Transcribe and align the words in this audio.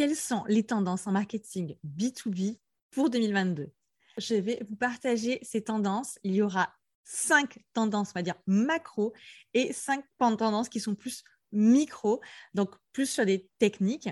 quelles 0.00 0.16
sont 0.16 0.44
les 0.48 0.62
tendances 0.62 1.06
en 1.06 1.12
marketing 1.12 1.76
B2B 1.84 2.58
pour 2.90 3.10
2022 3.10 3.70
Je 4.16 4.34
vais 4.34 4.64
vous 4.66 4.76
partager 4.76 5.38
ces 5.42 5.62
tendances. 5.62 6.18
Il 6.22 6.32
y 6.32 6.40
aura 6.40 6.72
cinq 7.04 7.58
tendances, 7.74 8.08
on 8.14 8.18
va 8.18 8.22
dire 8.22 8.36
macro, 8.46 9.12
et 9.52 9.74
cinq 9.74 10.02
tendances 10.16 10.70
qui 10.70 10.80
sont 10.80 10.94
plus 10.94 11.22
micro, 11.52 12.22
donc 12.54 12.76
plus 12.94 13.10
sur 13.10 13.26
des 13.26 13.46
techniques. 13.58 14.08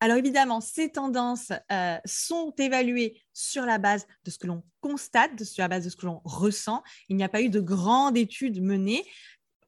Alors 0.00 0.16
évidemment, 0.16 0.60
ces 0.60 0.90
tendances 0.90 1.52
euh, 1.70 1.98
sont 2.04 2.52
évaluées 2.58 3.22
sur 3.32 3.64
la 3.64 3.78
base 3.78 4.08
de 4.24 4.30
ce 4.32 4.38
que 4.38 4.48
l'on 4.48 4.64
constate, 4.80 5.44
sur 5.44 5.62
la 5.62 5.68
base 5.68 5.84
de 5.84 5.90
ce 5.90 5.94
que 5.94 6.06
l'on 6.06 6.20
ressent. 6.24 6.82
Il 7.08 7.14
n'y 7.14 7.22
a 7.22 7.28
pas 7.28 7.42
eu 7.42 7.48
de 7.48 7.60
grandes 7.60 8.16
études 8.16 8.60
menées. 8.60 9.04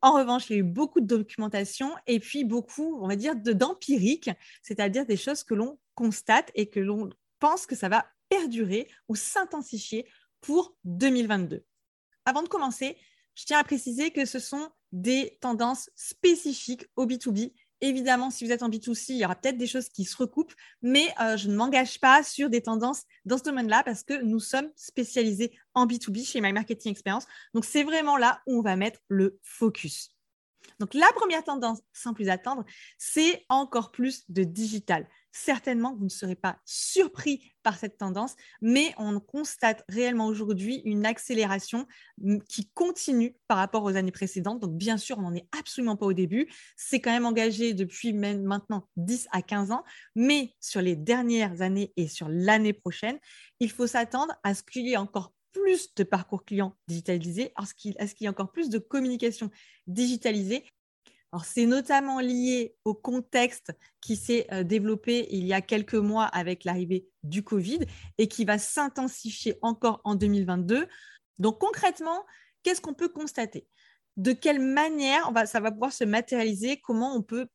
En 0.05 0.12
revanche, 0.12 0.50
il 0.50 0.52
y 0.52 0.57
a 0.57 0.59
eu 0.59 0.62
beaucoup 0.62 1.00
de 1.00 1.07
documentation 1.07 1.95
et 2.07 2.21
puis 2.21 2.45
beaucoup, 2.45 2.98
on 3.00 3.09
va 3.09 3.16
dire, 3.16 3.34
d'empirique, 3.34 4.29
c'est-à-dire 4.61 5.07
des 5.07 5.16
choses 5.16 5.45
que 5.45 5.54
l'on 5.54 5.79
constate 5.95 6.50
et 6.54 6.68
que 6.68 6.79
l'on 6.79 7.09
pense 7.39 7.64
que 7.64 7.75
ça 7.75 7.89
va 7.89 8.04
perdurer 8.29 8.86
ou 9.09 9.17
s'intensifier 9.17 10.07
pour 10.43 10.76
2022. 10.85 11.64
Avant 12.26 12.43
de 12.43 12.48
commencer, 12.48 12.98
je 13.35 13.46
tiens 13.46 13.59
à 13.59 13.64
préciser 13.64 14.11
que 14.11 14.26
ce 14.26 14.39
sont 14.39 14.68
des 14.93 15.39
tendances 15.40 15.89
spécifiques 15.95 16.84
au 16.96 17.07
B2B. 17.07 17.54
Évidemment, 17.85 18.31
si 18.31 18.47
vous 18.47 18.51
êtes 18.51 18.63
en 18.63 18.71
B2C, 18.71 19.11
il 19.11 19.17
y 19.19 19.27
aura 19.27 19.35
peut-être 19.35 19.59
des 19.59 19.67
choses 19.67 19.91
qui 19.91 20.07
se 20.07 20.17
recoupent, 20.17 20.55
mais 20.81 21.07
euh, 21.21 21.37
je 21.37 21.49
ne 21.49 21.55
m'engage 21.55 22.01
pas 22.01 22.23
sur 22.23 22.49
des 22.49 22.63
tendances 22.63 23.03
dans 23.27 23.37
ce 23.37 23.43
domaine-là 23.43 23.83
parce 23.85 24.03
que 24.03 24.23
nous 24.23 24.41
sommes 24.41 24.71
spécialisés 24.75 25.53
en 25.75 25.87
B2B 25.87 26.27
chez 26.27 26.41
My 26.41 26.55
Marketing 26.55 26.93
Experience. 26.93 27.27
Donc, 27.53 27.67
c'est 27.67 27.83
vraiment 27.83 28.17
là 28.17 28.41
où 28.47 28.61
on 28.61 28.63
va 28.63 28.77
mettre 28.77 29.01
le 29.09 29.39
focus. 29.43 30.17
Donc, 30.81 30.95
la 30.95 31.09
première 31.15 31.45
tendance, 31.45 31.81
sans 31.93 32.15
plus 32.15 32.31
attendre, 32.31 32.65
c'est 32.97 33.45
encore 33.51 33.91
plus 33.91 34.25
de 34.31 34.45
digital. 34.45 35.07
Certainement, 35.37 35.97
vous 35.97 36.05
ne 36.05 36.11
serez 36.11 36.37
pas 36.37 36.61
surpris 36.65 37.53
par 37.65 37.77
cette 37.77 37.98
tendance, 37.98 38.37
mais 38.62 38.95
on 38.98 39.19
constate 39.19 39.85
réellement 39.89 40.29
aujourd'hui 40.29 40.81
une 40.85 41.05
accélération 41.05 41.89
mm, 42.19 42.39
qui 42.49 42.71
continue 42.73 43.37
par 43.49 43.59
rapport 43.59 43.83
aux 43.83 43.97
années 43.97 44.13
précédentes. 44.13 44.61
Donc, 44.61 44.77
bien 44.77 44.97
sûr, 44.97 45.19
on 45.19 45.23
n'en 45.23 45.35
est 45.35 45.49
absolument 45.59 45.97
pas 45.97 46.07
au 46.07 46.13
début. 46.13 46.49
C'est 46.77 47.01
quand 47.01 47.11
même 47.11 47.27
engagé 47.27 47.75
depuis 47.75 48.13
maintenant 48.13 48.89
10 48.97 49.27
à 49.33 49.43
15 49.43 49.73
ans, 49.73 49.83
mais 50.15 50.55
sur 50.61 50.81
les 50.81 50.95
dernières 50.95 51.63
années 51.63 51.93
et 51.97 52.07
sur 52.07 52.29
l'année 52.29 52.73
prochaine, 52.73 53.19
il 53.59 53.73
faut 53.73 53.89
s'attendre 53.89 54.35
à 54.45 54.55
ce 54.55 54.63
qu'il 54.63 54.87
y 54.87 54.93
ait 54.93 54.97
encore 54.97 55.33
plus 55.51 55.93
de 55.97 56.05
parcours 56.05 56.45
clients 56.45 56.77
digitalisés, 56.87 57.53
à 57.57 57.67
ce 57.67 57.75
qu'il 57.75 57.97
y 57.97 58.25
ait 58.25 58.29
encore 58.29 58.53
plus 58.53 58.71
de 58.71 58.79
communication 58.79 59.51
digitalisée 59.89 60.65
c'est 61.43 61.67
notamment 61.67 62.21
lié 62.21 62.77
au 62.85 62.95
contexte 62.95 63.73
qui 64.01 64.15
s'est 64.17 64.47
euh, 64.53 64.63
développé 64.63 65.27
il 65.31 65.47
y 65.47 65.53
a 65.53 65.61
quelques 65.61 65.95
mois 65.95 66.27
avec 66.27 66.65
l'arrivée 66.65 67.09
du 67.23 67.43
Covid 67.43 67.81
et 68.19 68.29
qui 68.29 68.45
va 68.45 68.59
s'intensifier 68.59 69.59
encore 69.63 70.01
en 70.05 70.15
2022. 70.15 70.87
Donc, 71.39 71.59
concrètement, 71.59 72.25
qu'est-ce 72.63 72.81
qu'on 72.81 72.95
peut 72.95 73.09
constater? 73.09 73.67
De 74.17 74.33
quelle 74.33 74.61
manière 74.61 75.33
ça 75.47 75.59
va 75.59 75.73
pouvoir 75.73 75.93
se 75.93 76.05
matérialiser? 76.05 76.77
Comment 76.81 77.17
on 77.17 77.23
peut 77.23 77.48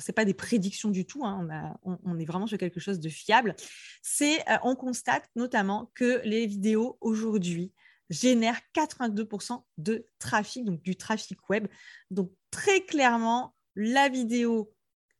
ce 0.00 0.10
n'est 0.10 0.14
pas 0.14 0.24
des 0.24 0.34
prédictions 0.34 0.88
du 0.88 1.04
tout, 1.04 1.24
hein, 1.26 1.76
on, 1.82 2.18
est 2.18 2.24
vraiment 2.24 2.46
sur 2.46 2.56
quelque 2.56 2.80
chose 2.80 3.00
de 3.00 3.10
fiable. 3.10 3.54
C'est, 4.02 4.40
euh, 4.48 4.56
on 4.62 4.76
constate 4.76 5.28
notamment 5.36 5.90
que 5.94 6.22
les 6.24 6.46
vidéos 6.46 6.96
aujourd'hui 7.00 7.70
génèrent 8.10 8.60
82% 8.74 9.62
de 9.78 10.06
trafic, 10.18 10.64
donc 10.64 10.82
du 10.82 10.96
trafic 10.96 11.38
web. 11.48 11.66
Donc 12.10 12.32
très 12.50 12.80
clairement, 12.82 13.54
la 13.76 14.08
vidéo 14.08 14.74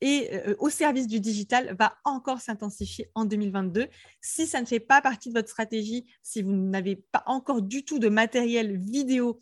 euh, 0.04 0.54
au 0.58 0.68
service 0.68 1.06
du 1.06 1.18
digital 1.18 1.74
va 1.78 1.96
encore 2.04 2.40
s'intensifier 2.40 3.10
en 3.14 3.24
2022. 3.24 3.88
Si 4.20 4.46
ça 4.46 4.60
ne 4.60 4.66
fait 4.66 4.80
pas 4.80 5.00
partie 5.00 5.30
de 5.30 5.34
votre 5.34 5.48
stratégie, 5.48 6.04
si 6.22 6.42
vous 6.42 6.52
n'avez 6.52 6.96
pas 6.96 7.22
encore 7.26 7.62
du 7.62 7.84
tout 7.84 7.98
de 7.98 8.08
matériel 8.08 8.78
vidéo 8.78 9.38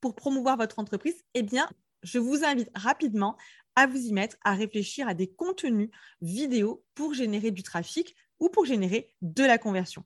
pour 0.00 0.14
promouvoir 0.14 0.56
votre 0.56 0.78
entreprise, 0.78 1.16
eh 1.34 1.42
bien, 1.42 1.68
je 2.04 2.18
vous 2.18 2.44
invite 2.44 2.70
rapidement 2.76 3.36
à 3.74 3.88
vous 3.88 3.98
y 3.98 4.12
mettre, 4.12 4.36
à 4.44 4.54
réfléchir 4.54 5.08
à 5.08 5.14
des 5.14 5.26
contenus 5.26 5.90
vidéo 6.20 6.84
pour 6.94 7.14
générer 7.14 7.50
du 7.50 7.64
trafic 7.64 8.14
ou 8.38 8.48
pour 8.48 8.66
générer 8.66 9.12
de 9.20 9.42
la 9.42 9.58
conversion. 9.58 10.04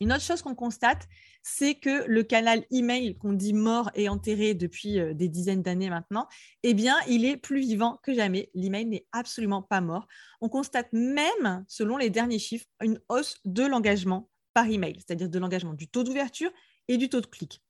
Une 0.00 0.12
autre 0.12 0.22
chose 0.22 0.42
qu'on 0.42 0.54
constate, 0.54 1.08
c'est 1.50 1.76
que 1.76 2.04
le 2.06 2.22
canal 2.22 2.64
email 2.70 3.16
qu'on 3.16 3.32
dit 3.32 3.54
mort 3.54 3.90
et 3.94 4.08
enterré 4.08 4.54
depuis 4.54 5.00
euh, 5.00 5.14
des 5.14 5.28
dizaines 5.28 5.62
d'années 5.62 5.88
maintenant, 5.88 6.28
eh 6.62 6.74
bien, 6.74 6.94
il 7.08 7.24
est 7.24 7.38
plus 7.38 7.60
vivant 7.60 7.98
que 8.02 8.12
jamais. 8.12 8.50
L'email 8.54 8.84
n'est 8.84 9.06
absolument 9.12 9.62
pas 9.62 9.80
mort. 9.80 10.06
On 10.42 10.48
constate 10.48 10.92
même, 10.92 11.64
selon 11.66 11.96
les 11.96 12.10
derniers 12.10 12.38
chiffres, 12.38 12.66
une 12.82 13.00
hausse 13.08 13.38
de 13.46 13.64
l'engagement 13.64 14.28
par 14.52 14.66
email, 14.66 14.96
c'est-à-dire 14.96 15.28
de 15.28 15.38
l'engagement 15.38 15.72
du 15.72 15.88
taux 15.88 16.04
d'ouverture 16.04 16.50
et 16.86 16.98
du 16.98 17.08
taux 17.08 17.22
de 17.22 17.26
clic. 17.26 17.62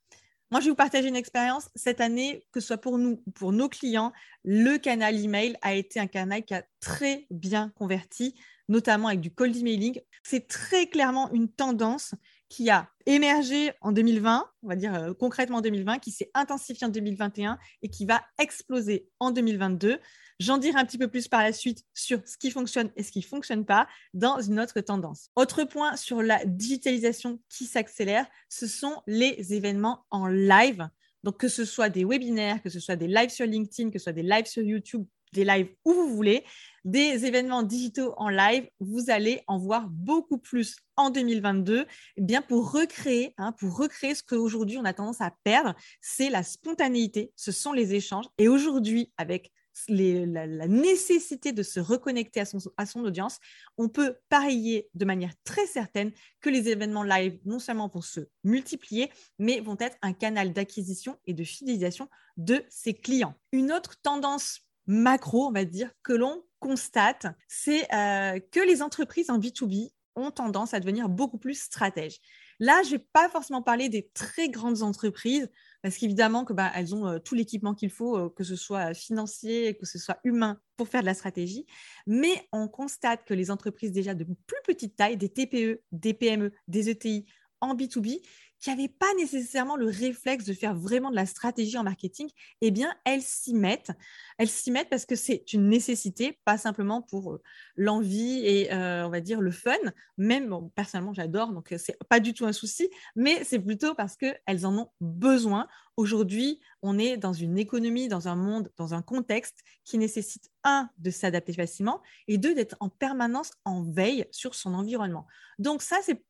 Moi, 0.51 0.61
je 0.61 0.67
vais 0.67 0.71
vous 0.71 0.77
partager 0.77 1.09
une 1.09 1.17
expérience. 1.17 1.69
Cette 1.77 2.01
année, 2.01 2.45
que 2.53 2.61
ce 2.61 2.69
soit 2.69 2.79
pour 2.79 2.99
nous 2.99 3.23
ou 3.27 3.31
pour 3.31 3.53
nos 3.53 3.69
clients, 3.69 4.13
le 4.45 4.79
canal 4.79 5.23
email 5.23 5.57
a 5.63 5.75
été 5.75 6.01
un 6.01 6.07
canal 6.07 6.43
qui 6.45 6.55
a 6.55 6.65
très 6.81 7.27
bien 7.31 7.71
converti 7.77 8.35
notamment 8.69 9.09
avec 9.09 9.21
du 9.21 9.31
cold 9.31 9.57
emailing. 9.57 10.01
C'est 10.23 10.47
très 10.47 10.87
clairement 10.87 11.31
une 11.33 11.49
tendance 11.49 12.15
qui 12.49 12.71
a 12.71 12.89
émergé 13.07 13.73
en 13.81 13.93
2020, 13.93 14.51
on 14.63 14.69
va 14.69 14.77
dire 14.77 14.95
euh, 14.95 15.13
concrètement 15.15 15.59
en 15.59 15.61
2020, 15.61 15.99
qui 15.99 16.11
s'est 16.11 16.31
intensifiée 16.35 16.87
en 16.87 16.91
2021 16.91 17.59
et 17.83 17.89
qui 17.89 18.07
va 18.07 18.23
exploser 18.39 19.09
en 19.21 19.31
2022. 19.31 19.99
J'en 20.41 20.59
dirai 20.59 20.79
un 20.79 20.85
petit 20.85 20.99
peu 20.99 21.09
plus 21.09 21.29
par 21.29 21.43
la 21.43 21.53
suite 21.53 21.85
sur 21.95 22.21
ce 22.27 22.37
qui 22.39 22.51
fonctionne 22.51 22.91
et 22.97 23.03
ce 23.03 23.11
qui 23.11 23.19
ne 23.19 23.25
fonctionne 23.25 23.65
pas 23.65 23.89
dans 24.15 24.41
une 24.41 24.61
autre 24.61 24.81
tendance. 24.81 25.31
Autre 25.37 25.65
point 25.65 25.97
sur 25.97 26.23
la 26.23 26.45
digitalisation 26.45 27.41
qui 27.49 27.65
s'accélère, 27.65 28.27
ce 28.49 28.67
sont 28.67 29.03
les 29.07 29.53
événements 29.55 30.05
en 30.11 30.27
live. 30.27 30.89
Donc, 31.25 31.39
que 31.39 31.49
ce 31.49 31.65
soit 31.65 31.89
des 31.89 32.05
webinaires, 32.05 32.63
que 32.63 32.71
ce 32.71 32.79
soit 32.79 32.95
des 32.95 33.09
lives 33.09 33.31
sur 33.31 33.47
LinkedIn, 33.47 33.91
que 33.91 33.99
ce 33.99 34.05
soit 34.05 34.13
des 34.13 34.23
lives 34.23 34.47
sur 34.47 34.63
YouTube, 34.63 35.05
des 35.33 35.45
lives 35.45 35.69
où 35.85 35.93
vous 35.93 36.15
voulez, 36.15 36.45
des 36.85 37.27
événements 37.27 37.63
digitaux 37.63 38.15
en 38.17 38.29
live, 38.29 38.69
vous 38.81 39.11
allez 39.11 39.43
en 39.47 39.59
voir 39.59 39.89
beaucoup 39.91 40.39
plus 40.39 40.77
en 40.97 41.11
2022, 41.11 41.87
eh 42.17 42.21
bien 42.21 42.43
pour 42.43 42.73
recréer, 42.73 43.35
hein, 43.37 43.53
pour 43.53 43.77
recréer 43.77 44.15
ce 44.15 44.23
qu'aujourd'hui 44.23 44.79
on 44.79 44.85
a 44.85 44.93
tendance 44.93 45.21
à 45.21 45.33
perdre, 45.45 45.75
c'est 46.01 46.31
la 46.31 46.43
spontanéité, 46.43 47.33
ce 47.37 47.53
sont 47.53 47.73
les 47.73 47.95
échanges. 47.95 48.27
Et 48.39 48.49
aujourd'hui, 48.49 49.13
avec 49.19 49.53
la, 49.89 50.67
nécessité 50.67 51.53
de 51.53 51.63
se 51.63 51.81
reconnecter 51.81 52.41
à 52.41 52.45
son, 52.45 52.59
à 52.77 52.87
son 52.87 53.01
audience, 53.05 53.39
on 53.77 53.89
peut 53.89 54.17
parier 54.29 54.89
de 54.95 55.05
manière 55.05 55.33
très 55.45 55.67
certaine 55.67 56.13
que 56.41 56.51
les 56.51 56.69
événements 56.69 57.05
live 57.05 57.39
non 57.45 57.59
seulement 57.59 57.89
vont 57.89 58.01
se 58.01 58.21
multiplier, 58.45 59.11
mais 59.39 59.61
vont 59.61 59.77
être 59.79 59.97
un 60.03 60.13
canal 60.13 60.53
d'acquisition 60.53 61.17
et 61.27 61.35
de 61.35 61.45
fidélisation 61.45 62.09
de 62.37 62.65
ses 62.69 62.95
clients. 62.95 63.35
Une 63.53 63.73
autre 63.73 63.97
tendance 64.03 64.61
macro, 64.89 65.47
on 65.47 65.53
va 65.53 65.65
dire, 65.65 65.91
que 66.03 66.13
l'on 66.13 66.43
constate, 66.59 67.27
c'est 67.47 67.87
euh, 67.95 68.41
que 68.51 68.61
les 68.61 68.83
entreprises 68.83 69.31
en 69.31 69.39
B2B 69.39 69.93
ont 70.17 70.33
tendance 70.33 70.75
à 70.75 70.81
devenir 70.81 71.09
beaucoup 71.09 71.39
plus 71.39 71.55
stratèges. 71.55 72.19
Là, 72.59 72.83
je 72.83 72.89
ne 72.89 72.93
vais 72.97 73.07
pas 73.13 73.29
forcément 73.29 73.63
parler 73.63 73.89
des 73.89 74.11
très 74.15 74.49
grandes 74.49 74.83
entreprises, 74.83 75.49
parce 75.83 75.97
qu'évidemment 75.97 76.45
que 76.45 76.53
bah, 76.53 76.73
elles 76.75 76.95
ont 76.95 77.07
euh, 77.07 77.19
tout 77.21 77.37
l'équipement 77.37 77.75
qu'il 77.75 77.91
faut, 77.91 78.17
euh, 78.17 78.29
que 78.31 78.43
ce 78.43 78.57
soit 78.57 78.95
financier, 78.95 79.77
que 79.77 79.87
ce 79.87 79.99
soit 79.99 80.19
humain, 80.25 80.59
pour 80.77 80.89
faire 80.89 81.03
de 81.03 81.07
la 81.07 81.15
stratégie. 81.15 81.67
Mais 82.07 82.49
on 82.51 82.67
constate 82.67 83.25
que 83.25 83.35
les 83.35 83.53
entreprises 83.53 83.93
déjà 83.93 84.15
de 84.15 84.25
plus 84.25 84.63
petite 84.65 84.97
taille, 84.97 85.17
des 85.17 85.29
TPE, 85.29 85.83
des 85.93 86.15
PME, 86.15 86.53
des 86.67 86.91
ETI 86.91 87.27
en 87.61 87.75
B2B, 87.77 88.21
qui 88.61 88.71
n'avaient 88.71 88.89
pas 88.89 89.13
nécessairement 89.17 89.77
le 89.77 89.87
réflexe 89.87 90.45
de 90.45 90.53
faire 90.53 90.75
vraiment 90.75 91.11
de 91.11 91.17
la 91.17 91.27
stratégie 91.27 91.79
en 91.79 91.85
marketing, 91.85 92.29
eh 92.61 92.71
bien, 92.71 92.93
elles 93.05 93.23
s'y 93.23 93.55
mettent. 93.55 93.93
Elles 94.39 94.49
s'y 94.49 94.71
mettent 94.71 94.89
parce 94.89 95.07
que 95.07 95.17
c'est 95.17 95.53
une 95.53 95.69
nécessité, 95.69 96.39
pas 96.45 96.59
simplement 96.59 97.03
pour 97.03 97.35
euh, 97.35 97.43
l'envie 97.77 98.45
et, 98.45 98.73
euh, 98.73 99.07
on 99.07 99.11
va 99.11 99.21
dire, 99.21 99.41
le 99.41 99.51
fun. 99.51 99.77
Même, 100.17 100.53
personnellement, 100.75 101.15
j'adore, 101.15 101.53
donc 101.53 101.73
euh, 101.73 101.79
c'est 101.79 101.97
pas 102.09 102.21
du 102.21 102.35
tout 102.35 102.47
un 102.47 102.53
souci, 102.53 102.89
mais 103.15 103.45
c'est 103.45 103.61
plutôt 103.61 103.95
parce 103.95 104.17
qu'elles 104.17 104.67
en 104.67 104.77
ont 104.77 104.91
besoin. 105.01 105.69
Aujourd'hui, 105.97 106.61
on 106.83 106.99
est 106.99 107.17
dans 107.17 107.33
une 107.33 107.59
économie, 107.59 108.09
dans 108.09 108.29
un 108.29 108.37
monde, 108.37 108.71
dans 108.77 108.95
un 108.95 109.03
contexte 109.03 109.63
qui 109.85 109.99
nécessite, 109.99 110.51
un, 110.65 110.91
de 110.99 111.11
s'adapter 111.11 111.53
facilement 111.53 112.03
et 112.27 112.39
deux, 112.39 112.55
d'être 112.55 112.77
en 112.81 112.89
permanence 112.89 113.53
en 113.65 113.83
veille 113.83 114.27
sur 114.31 114.55
son 114.55 114.75
environnement. 114.75 115.27
Donc 115.59 115.83
ça, 115.83 115.97
c'est 116.03 116.23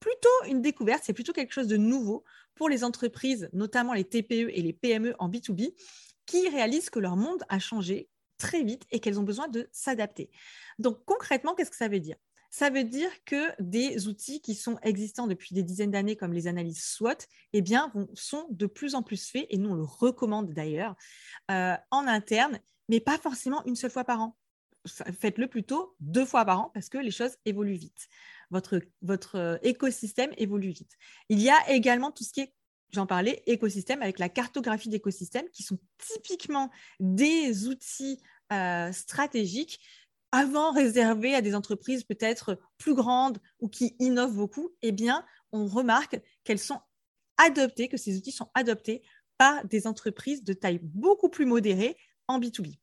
plutôt 0.00 0.44
une 0.46 0.62
découverte, 0.62 1.02
c'est 1.04 1.12
plutôt 1.12 1.32
quelque 1.32 1.52
chose 1.52 1.68
de 1.68 1.76
nouveau 1.76 2.24
pour 2.54 2.68
les 2.68 2.84
entreprises, 2.84 3.48
notamment 3.52 3.92
les 3.92 4.04
TPE 4.04 4.50
et 4.52 4.62
les 4.62 4.72
PME 4.72 5.14
en 5.18 5.28
B2B, 5.28 5.74
qui 6.26 6.48
réalisent 6.48 6.90
que 6.90 6.98
leur 6.98 7.16
monde 7.16 7.44
a 7.48 7.58
changé 7.58 8.08
très 8.38 8.62
vite 8.62 8.84
et 8.90 9.00
qu'elles 9.00 9.18
ont 9.18 9.24
besoin 9.24 9.48
de 9.48 9.68
s'adapter. 9.72 10.30
Donc 10.78 11.04
concrètement, 11.04 11.54
qu'est-ce 11.54 11.70
que 11.70 11.76
ça 11.76 11.88
veut 11.88 12.00
dire? 12.00 12.16
Ça 12.50 12.70
veut 12.70 12.84
dire 12.84 13.10
que 13.24 13.50
des 13.60 14.08
outils 14.08 14.40
qui 14.40 14.54
sont 14.54 14.78
existants 14.82 15.26
depuis 15.26 15.54
des 15.54 15.62
dizaines 15.62 15.90
d'années, 15.90 16.16
comme 16.16 16.32
les 16.32 16.46
analyses 16.46 16.82
SWOT, 16.82 17.26
eh 17.52 17.60
bien, 17.60 17.92
sont 18.14 18.46
de 18.50 18.66
plus 18.66 18.94
en 18.94 19.02
plus 19.02 19.28
faits, 19.28 19.46
et 19.50 19.58
nous 19.58 19.70
on 19.70 19.74
le 19.74 19.84
recommande 19.84 20.52
d'ailleurs, 20.52 20.94
euh, 21.50 21.76
en 21.90 22.06
interne, 22.06 22.58
mais 22.88 23.00
pas 23.00 23.18
forcément 23.18 23.64
une 23.66 23.76
seule 23.76 23.90
fois 23.90 24.04
par 24.04 24.20
an 24.20 24.36
faites-le 24.86 25.48
plutôt 25.48 25.94
deux 26.00 26.24
fois 26.24 26.44
par 26.44 26.60
an 26.60 26.70
parce 26.74 26.88
que 26.88 26.98
les 26.98 27.10
choses 27.10 27.36
évoluent 27.44 27.74
vite. 27.74 28.08
Votre, 28.50 28.80
euh, 29.34 29.58
écosystème 29.62 30.32
évolue 30.36 30.70
vite. 30.70 30.92
Il 31.28 31.40
y 31.40 31.50
a 31.50 31.70
également 31.70 32.12
tout 32.12 32.24
ce 32.24 32.32
qui 32.32 32.40
est, 32.40 32.54
j'en 32.92 33.06
parlais, 33.06 33.42
écosystème 33.46 34.02
avec 34.02 34.18
la 34.18 34.28
cartographie 34.28 34.88
d'écosystèmes 34.88 35.48
qui 35.52 35.62
sont 35.62 35.78
typiquement 35.98 36.70
des 37.00 37.66
outils 37.66 38.20
euh, 38.52 38.92
stratégiques 38.92 39.80
avant 40.32 40.72
réservés 40.72 41.34
à 41.34 41.40
des 41.40 41.54
entreprises 41.54 42.04
peut-être 42.04 42.58
plus 42.78 42.94
grandes 42.94 43.38
ou 43.60 43.68
qui 43.68 43.96
innovent 43.98 44.36
beaucoup. 44.36 44.70
Eh 44.82 44.92
bien, 44.92 45.24
on 45.52 45.66
remarque 45.66 46.20
qu'elles 46.44 46.58
sont 46.58 46.80
adoptées, 47.38 47.88
que 47.88 47.96
ces 47.96 48.16
outils 48.16 48.32
sont 48.32 48.50
adoptés 48.54 49.02
par 49.38 49.64
des 49.66 49.86
entreprises 49.86 50.44
de 50.44 50.52
taille 50.52 50.80
beaucoup 50.82 51.28
plus 51.28 51.46
modérée 51.46 51.96
en 52.28 52.40
B2B. 52.40 52.78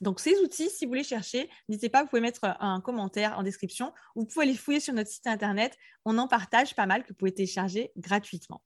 Donc, 0.00 0.20
ces 0.20 0.38
outils, 0.40 0.70
si 0.70 0.84
vous 0.84 0.90
voulez 0.90 1.04
chercher, 1.04 1.50
n'hésitez 1.68 1.88
pas, 1.88 2.02
vous 2.02 2.08
pouvez 2.08 2.22
mettre 2.22 2.56
un 2.60 2.80
commentaire 2.80 3.38
en 3.38 3.42
description 3.42 3.92
ou 4.14 4.20
vous 4.20 4.26
pouvez 4.26 4.46
les 4.46 4.56
fouiller 4.56 4.80
sur 4.80 4.94
notre 4.94 5.10
site 5.10 5.26
internet. 5.26 5.76
On 6.04 6.18
en 6.18 6.28
partage 6.28 6.74
pas 6.74 6.86
mal 6.86 7.02
que 7.02 7.08
vous 7.08 7.14
pouvez 7.14 7.34
télécharger 7.34 7.92
gratuitement. 7.96 8.62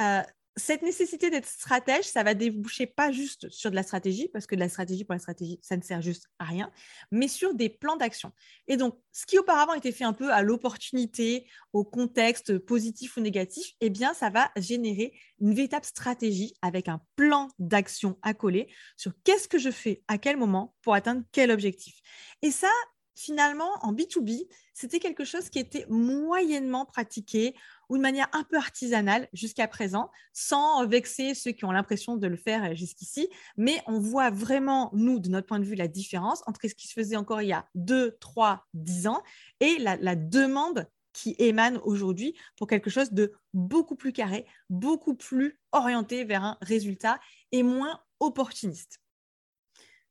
Euh, 0.00 0.22
cette 0.56 0.82
nécessité 0.82 1.28
d'être 1.28 1.46
stratège, 1.46 2.06
ça 2.06 2.22
va 2.22 2.34
déboucher 2.34 2.86
pas 2.86 3.12
juste 3.12 3.48
sur 3.50 3.70
de 3.70 3.76
la 3.76 3.82
stratégie, 3.82 4.28
parce 4.32 4.46
que 4.46 4.54
de 4.54 4.60
la 4.60 4.68
stratégie 4.68 5.04
pour 5.04 5.12
la 5.12 5.18
stratégie, 5.18 5.58
ça 5.62 5.76
ne 5.76 5.82
sert 5.82 6.00
juste 6.00 6.28
à 6.38 6.44
rien, 6.44 6.70
mais 7.10 7.28
sur 7.28 7.54
des 7.54 7.68
plans 7.68 7.96
d'action. 7.96 8.32
Et 8.66 8.76
donc, 8.76 8.98
ce 9.12 9.26
qui 9.26 9.38
auparavant 9.38 9.74
était 9.74 9.92
fait 9.92 10.04
un 10.04 10.14
peu 10.14 10.32
à 10.32 10.42
l'opportunité, 10.42 11.46
au 11.74 11.84
contexte 11.84 12.58
positif 12.58 13.16
ou 13.16 13.20
négatif, 13.20 13.74
eh 13.80 13.90
bien, 13.90 14.14
ça 14.14 14.30
va 14.30 14.50
générer 14.56 15.12
une 15.40 15.54
véritable 15.54 15.84
stratégie 15.84 16.54
avec 16.62 16.88
un 16.88 17.02
plan 17.16 17.48
d'action 17.58 18.18
à 18.22 18.32
coller 18.32 18.68
sur 18.96 19.12
qu'est-ce 19.24 19.48
que 19.48 19.58
je 19.58 19.70
fais 19.70 20.02
à 20.08 20.16
quel 20.16 20.38
moment 20.38 20.74
pour 20.80 20.94
atteindre 20.94 21.22
quel 21.32 21.50
objectif. 21.50 22.00
Et 22.40 22.50
ça, 22.50 22.70
finalement, 23.16 23.70
en 23.80 23.92
B2B, 23.92 24.46
c'était 24.74 25.00
quelque 25.00 25.24
chose 25.24 25.48
qui 25.48 25.58
était 25.58 25.86
moyennement 25.88 26.84
pratiqué 26.84 27.56
ou 27.88 27.96
de 27.96 28.02
manière 28.02 28.28
un 28.32 28.44
peu 28.44 28.56
artisanale 28.56 29.26
jusqu'à 29.32 29.66
présent, 29.66 30.10
sans 30.32 30.86
vexer 30.86 31.34
ceux 31.34 31.52
qui 31.52 31.64
ont 31.64 31.72
l'impression 31.72 32.16
de 32.16 32.26
le 32.26 32.36
faire 32.36 32.74
jusqu'ici. 32.76 33.28
Mais 33.56 33.82
on 33.86 33.98
voit 33.98 34.30
vraiment, 34.30 34.90
nous, 34.92 35.18
de 35.18 35.30
notre 35.30 35.46
point 35.46 35.58
de 35.58 35.64
vue, 35.64 35.74
la 35.74 35.88
différence 35.88 36.42
entre 36.46 36.60
ce 36.68 36.74
qui 36.74 36.86
se 36.86 36.92
faisait 36.92 37.16
encore 37.16 37.40
il 37.40 37.48
y 37.48 37.52
a 37.52 37.66
2, 37.74 38.18
3, 38.20 38.66
10 38.74 39.06
ans 39.06 39.22
et 39.60 39.78
la, 39.78 39.96
la 39.96 40.14
demande 40.14 40.86
qui 41.14 41.34
émane 41.38 41.78
aujourd'hui 41.84 42.36
pour 42.56 42.66
quelque 42.66 42.90
chose 42.90 43.12
de 43.12 43.32
beaucoup 43.54 43.96
plus 43.96 44.12
carré, 44.12 44.44
beaucoup 44.68 45.14
plus 45.14 45.58
orienté 45.72 46.24
vers 46.24 46.44
un 46.44 46.58
résultat 46.60 47.18
et 47.50 47.62
moins 47.62 47.98
opportuniste. 48.20 49.00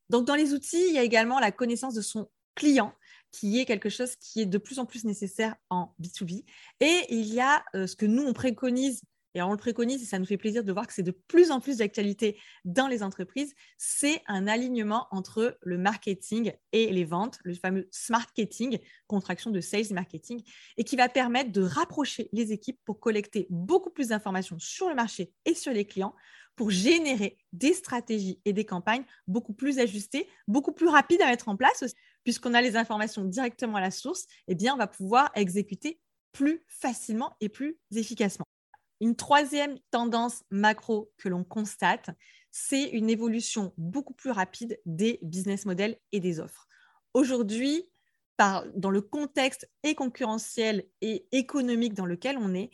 Donc, 0.09 0.25
dans 0.25 0.35
les 0.35 0.53
outils, 0.53 0.87
il 0.87 0.93
y 0.93 0.97
a 0.97 1.03
également 1.03 1.39
la 1.39 1.51
connaissance 1.51 1.93
de 1.93 2.01
son 2.01 2.29
client, 2.55 2.93
qui 3.31 3.59
est 3.59 3.65
quelque 3.65 3.89
chose 3.89 4.15
qui 4.15 4.41
est 4.41 4.45
de 4.45 4.57
plus 4.57 4.79
en 4.79 4.85
plus 4.85 5.03
nécessaire 5.03 5.55
en 5.69 5.93
B2B. 6.01 6.45
Et 6.79 7.01
il 7.09 7.33
y 7.33 7.41
a 7.41 7.63
euh, 7.75 7.85
ce 7.85 7.95
que 7.95 8.05
nous, 8.05 8.23
on 8.23 8.33
préconise, 8.33 9.01
et 9.35 9.41
on 9.41 9.51
le 9.51 9.57
préconise, 9.57 10.01
et 10.01 10.05
ça 10.05 10.17
nous 10.17 10.25
fait 10.25 10.37
plaisir 10.37 10.63
de 10.63 10.71
voir 10.71 10.87
que 10.87 10.93
c'est 10.93 11.03
de 11.03 11.11
plus 11.11 11.51
en 11.51 11.59
plus 11.59 11.77
d'actualité 11.77 12.39
dans 12.63 12.87
les 12.87 13.03
entreprises, 13.03 13.53
c'est 13.77 14.21
un 14.27 14.47
alignement 14.47 15.07
entre 15.11 15.57
le 15.61 15.77
marketing 15.77 16.53
et 16.71 16.91
les 16.93 17.03
ventes, 17.03 17.39
le 17.43 17.53
fameux 17.53 17.89
smart 17.91 18.19
marketing, 18.19 18.79
contraction 19.07 19.51
de 19.51 19.59
sales 19.59 19.91
marketing, 19.91 20.41
et 20.77 20.85
qui 20.85 20.95
va 20.95 21.09
permettre 21.09 21.51
de 21.51 21.61
rapprocher 21.61 22.29
les 22.31 22.53
équipes 22.53 22.79
pour 22.85 23.01
collecter 23.01 23.45
beaucoup 23.49 23.89
plus 23.89 24.07
d'informations 24.07 24.57
sur 24.57 24.87
le 24.87 24.95
marché 24.95 25.33
et 25.43 25.53
sur 25.53 25.73
les 25.73 25.85
clients 25.85 26.15
pour 26.55 26.71
générer 26.71 27.37
des 27.53 27.73
stratégies 27.73 28.39
et 28.45 28.53
des 28.53 28.65
campagnes 28.65 29.03
beaucoup 29.27 29.53
plus 29.53 29.79
ajustées, 29.79 30.27
beaucoup 30.47 30.71
plus 30.71 30.87
rapides 30.87 31.21
à 31.21 31.27
mettre 31.27 31.49
en 31.49 31.57
place 31.57 31.83
puisqu'on 32.23 32.53
a 32.53 32.61
les 32.61 32.75
informations 32.75 33.23
directement 33.23 33.77
à 33.77 33.81
la 33.81 33.91
source, 33.91 34.25
eh 34.47 34.55
bien, 34.55 34.73
on 34.73 34.77
va 34.77 34.87
pouvoir 34.87 35.31
exécuter 35.35 35.99
plus 36.31 36.63
facilement 36.67 37.37
et 37.39 37.49
plus 37.49 37.77
efficacement. 37.95 38.45
Une 38.99 39.15
troisième 39.15 39.77
tendance 39.91 40.43
macro 40.49 41.11
que 41.17 41.29
l'on 41.29 41.43
constate, 41.43 42.09
c'est 42.51 42.89
une 42.89 43.09
évolution 43.09 43.73
beaucoup 43.77 44.13
plus 44.13 44.31
rapide 44.31 44.79
des 44.85 45.19
business 45.21 45.65
models 45.65 45.97
et 46.11 46.19
des 46.19 46.39
offres. 46.39 46.67
Aujourd'hui, 47.13 47.89
dans 48.37 48.89
le 48.89 49.01
contexte 49.01 49.69
et 49.83 49.95
concurrentiel 49.95 50.85
et 51.01 51.27
économique 51.31 51.93
dans 51.93 52.05
lequel 52.05 52.37
on 52.37 52.53
est, 52.53 52.69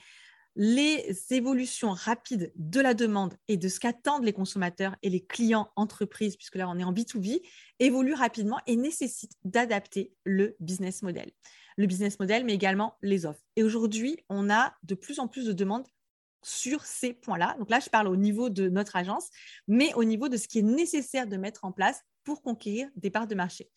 les 0.55 1.17
évolutions 1.29 1.91
rapides 1.91 2.51
de 2.55 2.81
la 2.81 2.93
demande 2.93 3.35
et 3.47 3.57
de 3.57 3.69
ce 3.69 3.79
qu'attendent 3.79 4.23
les 4.23 4.33
consommateurs 4.33 4.95
et 5.01 5.09
les 5.09 5.23
clients 5.23 5.69
entreprises, 5.75 6.35
puisque 6.35 6.55
là 6.55 6.67
on 6.69 6.77
est 6.77 6.83
en 6.83 6.93
B2B, 6.93 7.41
évoluent 7.79 8.13
rapidement 8.13 8.59
et 8.67 8.75
nécessitent 8.75 9.37
d'adapter 9.43 10.11
le 10.23 10.55
business 10.59 11.01
model. 11.03 11.31
Le 11.77 11.87
business 11.87 12.19
model, 12.19 12.43
mais 12.43 12.53
également 12.53 12.95
les 13.01 13.25
offres. 13.25 13.41
Et 13.55 13.63
aujourd'hui, 13.63 14.17
on 14.29 14.49
a 14.49 14.75
de 14.83 14.95
plus 14.95 15.19
en 15.19 15.27
plus 15.27 15.45
de 15.45 15.53
demandes 15.53 15.87
sur 16.43 16.83
ces 16.83 17.13
points-là. 17.13 17.55
Donc 17.59 17.69
là, 17.69 17.79
je 17.79 17.89
parle 17.89 18.07
au 18.07 18.15
niveau 18.15 18.49
de 18.49 18.67
notre 18.67 18.95
agence, 18.95 19.29
mais 19.67 19.93
au 19.93 20.03
niveau 20.03 20.27
de 20.27 20.37
ce 20.37 20.47
qui 20.47 20.59
est 20.59 20.63
nécessaire 20.63 21.27
de 21.27 21.37
mettre 21.37 21.65
en 21.65 21.71
place 21.71 22.01
pour 22.23 22.41
conquérir 22.41 22.89
des 22.95 23.09
parts 23.09 23.27
de 23.27 23.35
marché. 23.35 23.69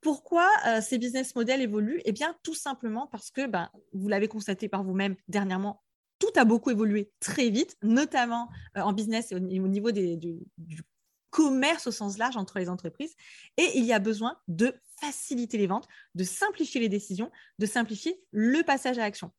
Pourquoi 0.00 0.48
euh, 0.66 0.80
ces 0.80 0.98
business 0.98 1.34
models 1.34 1.62
évoluent? 1.62 2.00
Eh 2.04 2.12
bien, 2.12 2.36
tout 2.42 2.54
simplement 2.54 3.06
parce 3.06 3.30
que, 3.30 3.46
ben, 3.46 3.70
vous 3.92 4.08
l'avez 4.08 4.28
constaté 4.28 4.68
par 4.68 4.84
vous-même 4.84 5.16
dernièrement, 5.28 5.82
tout 6.18 6.30
a 6.36 6.44
beaucoup 6.44 6.70
évolué 6.70 7.10
très 7.20 7.50
vite, 7.50 7.76
notamment 7.82 8.48
euh, 8.76 8.80
en 8.80 8.92
business 8.92 9.32
et 9.32 9.34
au, 9.34 9.38
niveau 9.40 9.92
du, 9.92 10.46
commerce 11.30 11.86
au 11.86 11.92
sens 11.92 12.16
large 12.16 12.36
entre 12.36 12.58
les 12.58 12.68
entreprises. 12.68 13.14
Et 13.58 13.72
il 13.74 13.84
y 13.84 13.92
a 13.92 13.98
besoin 13.98 14.38
de 14.48 14.74
faciliter 15.00 15.58
les 15.58 15.66
ventes, 15.66 15.86
de 16.14 16.24
simplifier 16.24 16.80
les 16.80 16.88
décisions, 16.88 17.30
de 17.58 17.66
simplifier 17.66 18.18
le 18.30 18.62
passage 18.62 18.96
à 18.98 19.02
l'action. 19.02 19.30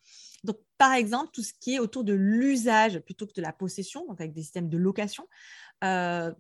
Donc, 0.44 0.58
par 0.78 0.94
exemple, 0.94 1.32
tout 1.34 1.44
ce 1.44 1.54
qui 1.60 1.76
est 1.76 1.80
autour 1.80 2.04
de 2.04 2.14
l'usage 2.14 3.00
plutôt 3.00 3.26
que 3.26 3.34
de 3.34 3.42
la 3.42 3.52
possession, 3.52 4.06
donc 4.08 4.20
avec 4.22 4.34
des 4.34 4.42
systèmes 4.42 4.70
de 4.70 4.78
location, 4.78 5.28
euh, 5.84 6.34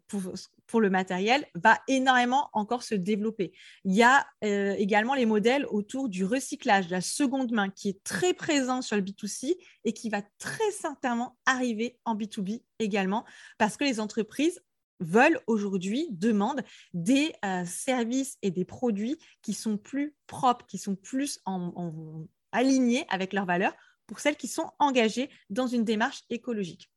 pour, 0.68 0.82
le 0.82 0.90
matériel 0.90 1.46
va 1.56 1.80
énormément 1.88 2.50
encore 2.54 2.84
se 2.84 2.94
développer. 2.96 3.54
Il 3.86 3.96
y 3.96 4.04
a 4.04 4.28
euh, 4.44 4.76
également 4.78 5.14
les 5.14 5.26
modèles 5.26 5.66
autour 5.68 6.10
du 6.10 6.26
recyclage, 6.26 6.88
de 6.88 6.92
la 6.92 7.02
seconde 7.02 7.52
main, 7.52 7.70
qui 7.70 7.90
est 7.90 8.04
très 8.04 8.34
présent 8.34 8.82
sur 8.82 8.96
le 8.96 9.02
B2C 9.02 9.56
et 9.86 9.94
qui 9.94 10.10
va 10.10 10.22
très 10.40 10.72
certainement 10.72 11.38
arriver 11.46 11.98
en 12.04 12.16
B2B 12.16 12.64
également, 12.80 13.24
parce 13.58 13.78
que 13.78 13.86
les 13.86 14.00
entreprises 14.00 14.62
veulent 15.00 15.40
aujourd'hui, 15.48 16.08
demandent 16.12 16.64
des 16.94 17.34
euh, 17.46 17.64
services 17.66 18.38
et 18.42 18.52
des 18.52 18.66
produits 18.66 19.18
qui 19.42 19.54
sont 19.54 19.78
plus 19.78 20.16
propres, 20.26 20.66
qui 20.66 20.78
sont 20.78 20.96
plus 20.96 21.40
alignés 22.52 23.06
avec 23.10 23.34
leurs 23.34 23.46
valeurs 23.46 23.76
pour 24.08 24.20
celles 24.20 24.38
qui 24.38 24.48
sont 24.48 24.72
engagées 24.80 25.30
dans 25.50 25.68
une 25.68 25.84
démarche 25.84 26.24
écologique. 26.30 26.90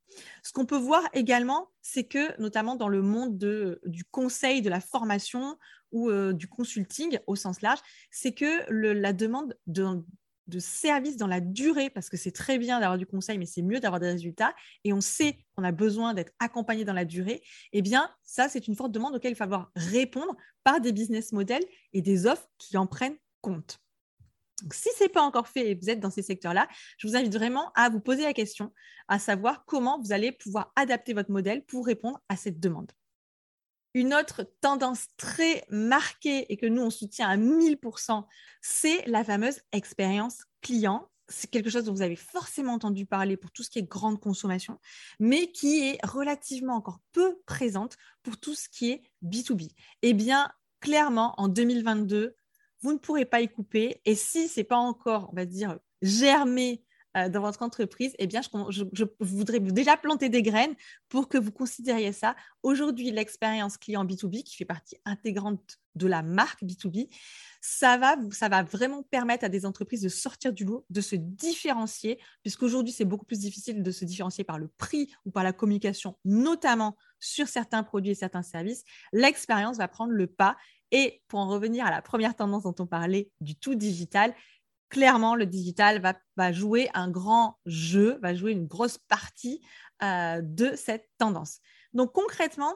Ce 0.42 0.52
qu'on 0.52 0.66
peut 0.66 0.78
voir 0.78 1.02
également, 1.12 1.70
c'est 1.82 2.04
que, 2.04 2.40
notamment 2.40 2.76
dans 2.76 2.88
le 2.88 3.02
monde 3.02 3.38
du 3.84 4.04
conseil, 4.04 4.62
de 4.62 4.70
la 4.70 4.80
formation 4.80 5.56
ou 5.92 6.10
euh, 6.10 6.32
du 6.32 6.48
consulting 6.48 7.18
au 7.26 7.36
sens 7.36 7.62
large, 7.62 7.80
c'est 8.10 8.32
que 8.32 8.70
la 8.70 9.12
demande 9.12 9.56
de, 9.66 10.02
services 10.58 11.16
dans 11.16 11.28
la 11.28 11.40
durée, 11.40 11.90
parce 11.90 12.08
que 12.08 12.16
c'est 12.16 12.32
très 12.32 12.58
bien 12.58 12.80
d'avoir 12.80 12.98
du 12.98 13.06
conseil, 13.06 13.38
mais 13.38 13.46
c'est 13.46 13.62
mieux 13.62 13.78
d'avoir 13.78 14.00
des 14.00 14.10
résultats, 14.10 14.52
et 14.82 14.92
on 14.92 15.00
sait 15.00 15.38
qu'on 15.54 15.62
a 15.62 15.70
besoin 15.70 16.12
d'être 16.12 16.32
accompagné 16.40 16.84
dans 16.84 16.92
la 16.92 17.04
durée, 17.04 17.40
eh 17.72 17.82
bien, 17.82 18.10
ça, 18.24 18.48
c'est 18.48 18.66
une 18.66 18.74
forte 18.74 18.90
demande 18.90 19.14
auquel 19.14 19.30
il 19.30 19.34
va 19.34 19.44
falloir 19.44 19.70
répondre 19.76 20.36
par 20.64 20.80
des 20.80 20.90
business 20.90 21.30
models 21.30 21.64
et 21.92 22.02
des 22.02 22.26
offres 22.26 22.48
qui 22.58 22.76
en 22.76 22.88
prennent 22.88 23.16
compte 23.40 23.80
si 24.72 24.88
ce 24.98 25.04
n'est 25.04 25.08
pas 25.08 25.22
encore 25.22 25.48
fait 25.48 25.70
et 25.70 25.74
vous 25.74 25.90
êtes 25.90 26.00
dans 26.00 26.10
ces 26.10 26.22
secteurs-là, 26.22 26.68
je 26.98 27.06
vous 27.06 27.16
invite 27.16 27.34
vraiment 27.34 27.72
à 27.74 27.88
vous 27.88 28.00
poser 28.00 28.22
la 28.22 28.32
question, 28.32 28.72
à 29.08 29.18
savoir 29.18 29.64
comment 29.64 30.00
vous 30.00 30.12
allez 30.12 30.32
pouvoir 30.32 30.72
adapter 30.76 31.12
votre 31.12 31.30
modèle 31.30 31.64
pour 31.64 31.86
répondre 31.86 32.20
à 32.28 32.36
cette 32.36 32.60
demande. 32.60 32.92
Une 33.94 34.14
autre 34.14 34.44
tendance 34.60 35.06
très 35.16 35.64
marquée 35.68 36.52
et 36.52 36.56
que 36.56 36.66
nous, 36.66 36.82
on 36.82 36.90
soutient 36.90 37.28
à 37.28 37.36
1000%, 37.36 38.24
c'est 38.60 39.04
la 39.06 39.24
fameuse 39.24 39.60
expérience 39.72 40.44
client. 40.62 41.10
C'est 41.26 41.50
quelque 41.50 41.70
chose 41.70 41.84
dont 41.84 41.92
vous 41.92 42.02
avez 42.02 42.16
forcément 42.16 42.74
entendu 42.74 43.06
parler 43.06 43.36
pour 43.36 43.50
tout 43.50 43.62
ce 43.62 43.70
qui 43.70 43.80
est 43.80 43.88
grande 43.88 44.20
consommation, 44.20 44.78
mais 45.18 45.50
qui 45.50 45.88
est 45.88 45.98
relativement 46.04 46.74
encore 46.74 47.00
peu 47.12 47.40
présente 47.46 47.96
pour 48.22 48.36
tout 48.38 48.54
ce 48.54 48.68
qui 48.68 48.90
est 48.90 49.02
B2B. 49.24 49.72
Eh 50.02 50.12
bien, 50.12 50.52
clairement, 50.80 51.34
en 51.38 51.48
2022, 51.48 52.36
vous 52.82 52.92
ne 52.92 52.98
pourrez 52.98 53.24
pas 53.24 53.40
y 53.40 53.48
couper. 53.48 54.00
Et 54.04 54.14
si 54.14 54.48
ce 54.48 54.60
n'est 54.60 54.64
pas 54.64 54.76
encore, 54.76 55.28
on 55.32 55.36
va 55.36 55.44
dire, 55.44 55.78
germé 56.02 56.82
euh, 57.16 57.28
dans 57.28 57.40
votre 57.40 57.62
entreprise, 57.62 58.14
eh 58.20 58.28
bien, 58.28 58.40
je, 58.40 59.04
voudrais 59.18 59.58
déjà 59.58 59.96
planter 59.96 60.28
des 60.28 60.42
graines 60.42 60.74
pour 61.08 61.28
que 61.28 61.38
vous 61.38 61.50
considériez 61.50 62.12
ça. 62.12 62.36
Aujourd'hui, 62.62 63.10
l'expérience 63.10 63.76
client 63.76 64.04
B2B, 64.04 64.44
qui 64.44 64.56
fait 64.56 64.64
partie 64.64 64.96
intégrante 65.04 65.78
de 65.96 66.06
la 66.06 66.22
marque 66.22 66.62
B2B, 66.62 67.08
ça 67.60 67.98
va, 67.98 68.14
ça 68.30 68.48
va 68.48 68.62
vraiment 68.62 69.02
permettre 69.02 69.44
à 69.44 69.48
des 69.48 69.66
entreprises 69.66 70.02
de 70.02 70.08
sortir 70.08 70.52
du 70.52 70.64
lot, 70.64 70.86
de 70.88 71.00
se 71.00 71.16
différencier, 71.16 72.20
puisqu'aujourd'hui, 72.42 72.92
c'est 72.92 73.04
beaucoup 73.04 73.26
plus 73.26 73.40
difficile 73.40 73.82
de 73.82 73.90
se 73.90 74.04
différencier 74.04 74.44
par 74.44 74.60
le 74.60 74.68
prix 74.68 75.12
ou 75.26 75.32
par 75.32 75.42
la 75.42 75.52
communication, 75.52 76.16
notamment 76.24 76.96
sur 77.18 77.48
certains 77.48 77.82
produits 77.82 78.12
et 78.12 78.14
certains 78.14 78.44
services. 78.44 78.84
L'expérience 79.12 79.78
va 79.78 79.88
prendre 79.88 80.12
le 80.12 80.28
pas 80.28 80.56
Et 80.92 81.22
pour 81.28 81.40
en 81.40 81.48
revenir 81.48 81.86
à 81.86 81.90
la 81.90 82.02
première 82.02 82.34
tendance 82.34 82.64
dont 82.64 82.74
on 82.78 82.86
parlait, 82.86 83.30
du 83.40 83.54
tout 83.56 83.74
digital, 83.74 84.34
clairement, 84.88 85.34
le 85.34 85.46
digital 85.46 86.02
va, 86.36 86.52
jouer 86.52 86.90
un 86.94 87.10
grand 87.10 87.58
jeu, 87.64 88.18
va 88.22 88.34
jouer 88.34 88.52
une 88.52 88.66
grosse 88.66 88.98
partie 88.98 89.62
euh, 90.02 90.40
de 90.42 90.74
cette 90.76 91.08
tendance. 91.18 91.60
Donc 91.92 92.12
concrètement, 92.12 92.74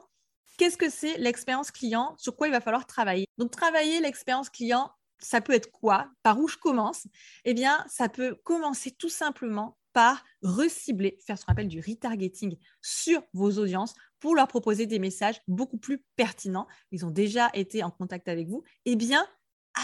qu'est-ce 0.57 0.77
que 0.77 0.89
c'est 0.89 1.17
l'expérience 1.17 1.71
client? 1.71 2.15
Sur 2.17 2.35
quoi 2.35 2.47
il 2.47 2.51
va 2.51 2.61
falloir 2.61 2.85
travailler? 2.85 3.27
Donc 3.37 3.51
travailler 3.51 3.99
l'expérience 3.99 4.49
client, 4.49 4.91
ça 5.19 5.41
peut 5.41 5.53
être 5.53 5.71
quoi? 5.71 6.09
Par 6.23 6.39
où 6.39 6.47
je 6.47 6.57
commence? 6.57 7.07
Eh 7.43 7.53
bien, 7.53 7.85
ça 7.89 8.09
peut 8.09 8.35
commencer 8.43 8.91
tout 8.91 9.09
simplement 9.09 9.77
par 9.95 10.25
recibler, 10.41 11.17
faire 11.25 11.39
ce 11.39 11.45
qu'on 11.45 11.53
appelle 11.53 11.69
du 11.69 11.79
retargeting 11.79 12.57
sur 12.81 13.23
vos 13.31 13.49
audiences 13.59 13.95
pour 14.19 14.35
leur 14.35 14.49
proposer 14.49 14.87
des 14.87 14.99
messages 14.99 15.39
beaucoup 15.47 15.77
plus 15.77 16.03
pertinents. 16.17 16.67
Ils 16.91 17.05
ont 17.05 17.11
déjà 17.11 17.49
été 17.53 17.81
en 17.81 17.91
contact 17.91 18.27
avec 18.27 18.49
vous. 18.49 18.61
Eh 18.83 18.97
bien, 18.97 19.25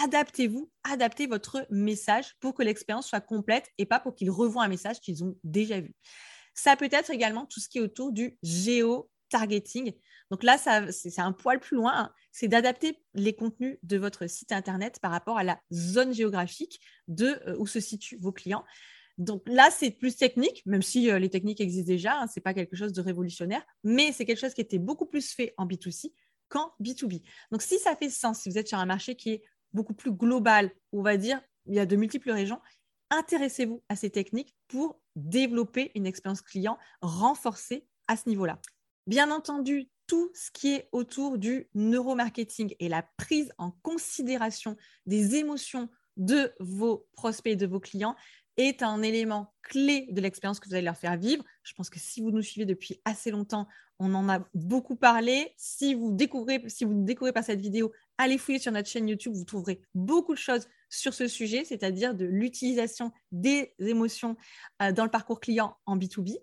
adaptez-vous, 0.03 0.69
adaptez 0.83 1.27
votre 1.27 1.65
message 1.69 2.35
pour 2.41 2.53
que 2.53 2.61
l'expérience 2.61 3.07
soit 3.07 3.21
complète 3.21 3.69
et 3.77 3.85
pas 3.85 4.01
pour 4.01 4.13
qu'ils 4.13 4.31
revoient 4.31 4.65
un 4.65 4.67
message 4.67 4.99
qu'ils 4.99 5.23
ont 5.23 5.37
déjà 5.45 5.79
vu. 5.79 5.95
Ça 6.55 6.75
peut 6.75 6.89
être 6.91 7.11
également 7.11 7.45
tout 7.45 7.61
ce 7.61 7.69
qui 7.69 7.77
est 7.77 7.81
autour 7.81 8.11
du 8.11 8.37
géo-targeting. 8.43 9.93
Donc 10.29 10.43
là, 10.43 10.57
c'est 10.57 11.19
un 11.19 11.31
poil 11.31 11.61
plus 11.61 11.77
loin. 11.77 11.93
Hein. 11.95 12.11
C'est 12.33 12.49
d'adapter 12.49 13.01
les 13.13 13.33
contenus 13.33 13.77
de 13.83 13.97
votre 13.97 14.27
site 14.27 14.51
Internet 14.51 14.99
par 15.01 15.11
rapport 15.11 15.37
à 15.37 15.45
la 15.45 15.57
zone 15.71 16.13
géographique 16.13 16.81
de 17.07 17.39
euh, 17.47 17.55
où 17.57 17.65
se 17.65 17.79
situent 17.79 18.17
vos 18.19 18.33
clients. 18.33 18.65
Donc 19.17 19.43
là, 19.45 19.69
c'est 19.71 19.91
plus 19.91 20.15
technique, 20.15 20.63
même 20.65 20.81
si 20.81 21.11
euh, 21.11 21.19
les 21.19 21.29
techniques 21.29 21.61
existent 21.61 21.87
déjà, 21.87 22.19
hein, 22.19 22.27
ce 22.27 22.39
n'est 22.39 22.43
pas 22.43 22.53
quelque 22.53 22.75
chose 22.75 22.93
de 22.93 23.01
révolutionnaire, 23.01 23.63
mais 23.83 24.11
c'est 24.11 24.25
quelque 24.25 24.39
chose 24.39 24.53
qui 24.53 24.61
était 24.61 24.79
beaucoup 24.79 25.05
plus 25.05 25.31
fait 25.33 25.53
en 25.57 25.65
B2C 25.65 26.13
qu'en 26.49 26.73
B2B. 26.81 27.21
Donc 27.51 27.61
si 27.61 27.79
ça 27.79 27.95
fait 27.95 28.09
sens, 28.09 28.39
si 28.39 28.49
vous 28.49 28.57
êtes 28.57 28.67
sur 28.67 28.77
un 28.77 28.85
marché 28.85 29.15
qui 29.15 29.31
est 29.31 29.43
beaucoup 29.73 29.93
plus 29.93 30.11
global, 30.11 30.71
on 30.91 31.01
va 31.01 31.17
dire, 31.17 31.41
il 31.65 31.75
y 31.75 31.79
a 31.79 31.85
de 31.85 31.95
multiples 31.95 32.31
régions, 32.31 32.59
intéressez-vous 33.09 33.83
à 33.89 33.95
ces 33.95 34.09
techniques 34.09 34.55
pour 34.67 34.99
développer 35.15 35.91
une 35.95 36.05
expérience 36.05 36.41
client 36.41 36.77
renforcée 37.01 37.87
à 38.07 38.17
ce 38.17 38.27
niveau-là. 38.29 38.59
Bien 39.07 39.31
entendu, 39.31 39.89
tout 40.07 40.29
ce 40.33 40.51
qui 40.51 40.73
est 40.73 40.89
autour 40.91 41.37
du 41.37 41.69
neuromarketing 41.73 42.75
et 42.79 42.89
la 42.89 43.03
prise 43.17 43.53
en 43.57 43.71
considération 43.81 44.75
des 45.05 45.35
émotions 45.35 45.89
de 46.17 46.53
vos 46.59 47.07
prospects 47.13 47.53
et 47.53 47.55
de 47.55 47.65
vos 47.65 47.79
clients 47.79 48.15
est 48.57 48.83
un 48.83 49.01
élément 49.01 49.53
clé 49.63 50.07
de 50.11 50.21
l'expérience 50.21 50.59
que 50.59 50.67
vous 50.67 50.73
allez 50.73 50.85
leur 50.85 50.97
faire 50.97 51.17
vivre. 51.17 51.43
Je 51.63 51.73
pense 51.73 51.89
que 51.89 51.99
si 51.99 52.21
vous 52.21 52.31
nous 52.31 52.41
suivez 52.41 52.65
depuis 52.65 53.01
assez 53.05 53.31
longtemps, 53.31 53.67
on 53.99 54.13
en 54.13 54.27
a 54.29 54.39
beaucoup 54.53 54.95
parlé. 54.95 55.53
Si 55.57 55.93
vous 55.93 56.11
découvrez, 56.11 56.63
si 56.67 56.85
vous 56.85 57.03
découvrez 57.03 57.33
par 57.33 57.43
cette 57.43 57.61
vidéo, 57.61 57.91
allez 58.17 58.37
fouiller 58.37 58.59
sur 58.59 58.71
notre 58.71 58.89
chaîne 58.89 59.07
YouTube, 59.07 59.33
vous 59.33 59.45
trouverez 59.45 59.81
beaucoup 59.93 60.33
de 60.33 60.39
choses 60.39 60.67
sur 60.89 61.13
ce 61.13 61.27
sujet, 61.27 61.63
c'est-à-dire 61.63 62.13
de 62.13 62.25
l'utilisation 62.25 63.11
des 63.31 63.73
émotions 63.79 64.35
euh, 64.81 64.91
dans 64.91 65.05
le 65.05 65.11
parcours 65.11 65.39
client 65.39 65.77
en 65.85 65.97
B2B. 65.97 66.37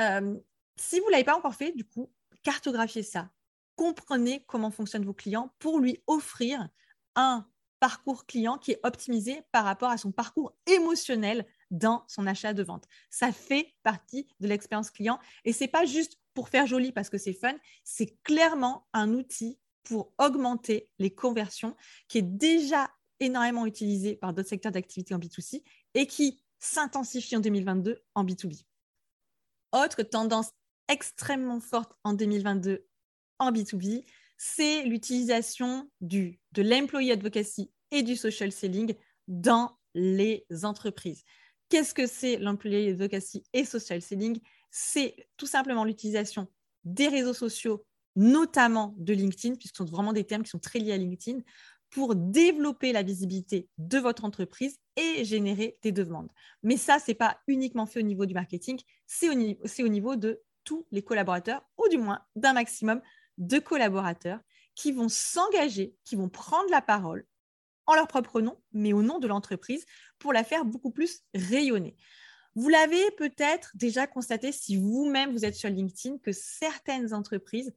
Euh, 0.00 0.34
si 0.76 1.00
vous 1.00 1.06
ne 1.06 1.12
l'avez 1.12 1.24
pas 1.24 1.36
encore 1.36 1.54
fait, 1.54 1.72
du 1.72 1.84
coup, 1.84 2.10
cartographiez 2.42 3.02
ça. 3.02 3.30
Comprenez 3.76 4.44
comment 4.46 4.70
fonctionnent 4.70 5.04
vos 5.04 5.14
clients 5.14 5.52
pour 5.58 5.80
lui 5.80 6.02
offrir 6.06 6.68
un 7.16 7.46
parcours 7.80 8.26
client 8.26 8.58
qui 8.58 8.72
est 8.72 8.80
optimisé 8.82 9.42
par 9.52 9.64
rapport 9.64 9.90
à 9.90 9.98
son 9.98 10.12
parcours 10.12 10.54
émotionnel 10.66 11.46
dans 11.70 12.04
son 12.08 12.26
achat 12.26 12.54
de 12.54 12.62
vente. 12.62 12.86
Ça 13.10 13.32
fait 13.32 13.74
partie 13.82 14.26
de 14.40 14.48
l'expérience 14.48 14.90
client 14.90 15.18
et 15.44 15.52
c'est 15.52 15.68
pas 15.68 15.84
juste 15.84 16.18
pour 16.34 16.48
faire 16.48 16.66
joli 16.66 16.92
parce 16.92 17.10
que 17.10 17.18
c'est 17.18 17.32
fun, 17.32 17.54
c'est 17.84 18.16
clairement 18.22 18.86
un 18.92 19.12
outil 19.12 19.58
pour 19.84 20.12
augmenter 20.18 20.88
les 20.98 21.14
conversions 21.14 21.76
qui 22.08 22.18
est 22.18 22.22
déjà 22.22 22.90
énormément 23.20 23.66
utilisé 23.66 24.16
par 24.16 24.32
d'autres 24.32 24.48
secteurs 24.48 24.72
d'activité 24.72 25.14
en 25.14 25.18
B2C 25.18 25.62
et 25.94 26.06
qui 26.06 26.42
s'intensifie 26.58 27.36
en 27.36 27.40
2022 27.40 28.02
en 28.14 28.24
B2B. 28.24 28.64
Autre 29.72 30.02
tendance 30.02 30.50
extrêmement 30.88 31.60
forte 31.60 31.92
en 32.04 32.12
2022 32.12 32.86
en 33.38 33.52
B2B, 33.52 34.04
c'est 34.36 34.82
l'utilisation 34.84 35.88
de 36.00 36.36
l'employee 36.56 37.12
advocacy 37.12 37.70
et 37.90 38.02
du 38.02 38.16
social 38.16 38.52
selling 38.52 38.94
dans 39.28 39.78
les 39.94 40.44
entreprises. 40.62 41.22
Qu'est-ce 41.68 41.94
que 41.94 42.06
c'est 42.06 42.36
l'employee 42.36 42.90
advocacy 42.90 43.44
et 43.52 43.64
social 43.64 44.02
selling? 44.02 44.38
C'est 44.70 45.28
tout 45.36 45.46
simplement 45.46 45.84
l'utilisation 45.84 46.48
des 46.84 47.08
réseaux 47.08 47.34
sociaux, 47.34 47.86
notamment 48.16 48.94
de 48.98 49.12
LinkedIn, 49.12 49.56
puisque 49.56 49.76
ce 49.76 49.84
sont 49.84 49.90
vraiment 49.90 50.12
des 50.12 50.24
termes 50.24 50.42
qui 50.42 50.50
sont 50.50 50.58
très 50.58 50.78
liés 50.78 50.92
à 50.92 50.96
LinkedIn, 50.96 51.40
pour 51.90 52.16
développer 52.16 52.92
la 52.92 53.04
visibilité 53.04 53.68
de 53.78 53.98
votre 53.98 54.24
entreprise 54.24 54.78
et 54.96 55.24
générer 55.24 55.78
des 55.82 55.92
demandes. 55.92 56.28
Mais 56.64 56.76
ça, 56.76 56.98
ce 56.98 57.10
n'est 57.10 57.14
pas 57.14 57.38
uniquement 57.46 57.86
fait 57.86 58.00
au 58.00 58.02
niveau 58.02 58.26
du 58.26 58.34
marketing, 58.34 58.80
c'est 59.06 59.28
au, 59.28 59.32
au 59.32 59.88
niveau 59.88 60.16
de 60.16 60.42
tous 60.64 60.86
les 60.90 61.02
collaborateurs, 61.02 61.62
ou 61.78 61.88
du 61.88 61.98
moins 61.98 62.20
d'un 62.34 62.52
maximum 62.52 63.00
de 63.38 63.58
collaborateurs 63.58 64.40
qui 64.74 64.92
vont 64.92 65.08
s'engager, 65.08 65.94
qui 66.04 66.16
vont 66.16 66.28
prendre 66.28 66.70
la 66.70 66.82
parole 66.82 67.26
en 67.86 67.94
leur 67.94 68.08
propre 68.08 68.40
nom, 68.40 68.60
mais 68.72 68.92
au 68.92 69.02
nom 69.02 69.18
de 69.18 69.26
l'entreprise, 69.26 69.84
pour 70.18 70.32
la 70.32 70.44
faire 70.44 70.64
beaucoup 70.64 70.90
plus 70.90 71.22
rayonner. 71.34 71.96
Vous 72.54 72.68
l'avez 72.68 73.10
peut-être 73.12 73.72
déjà 73.74 74.06
constaté 74.06 74.52
si 74.52 74.76
vous-même 74.76 75.32
vous 75.32 75.44
êtes 75.44 75.56
sur 75.56 75.68
LinkedIn 75.68 76.18
que 76.18 76.32
certaines 76.32 77.12
entreprises 77.12 77.74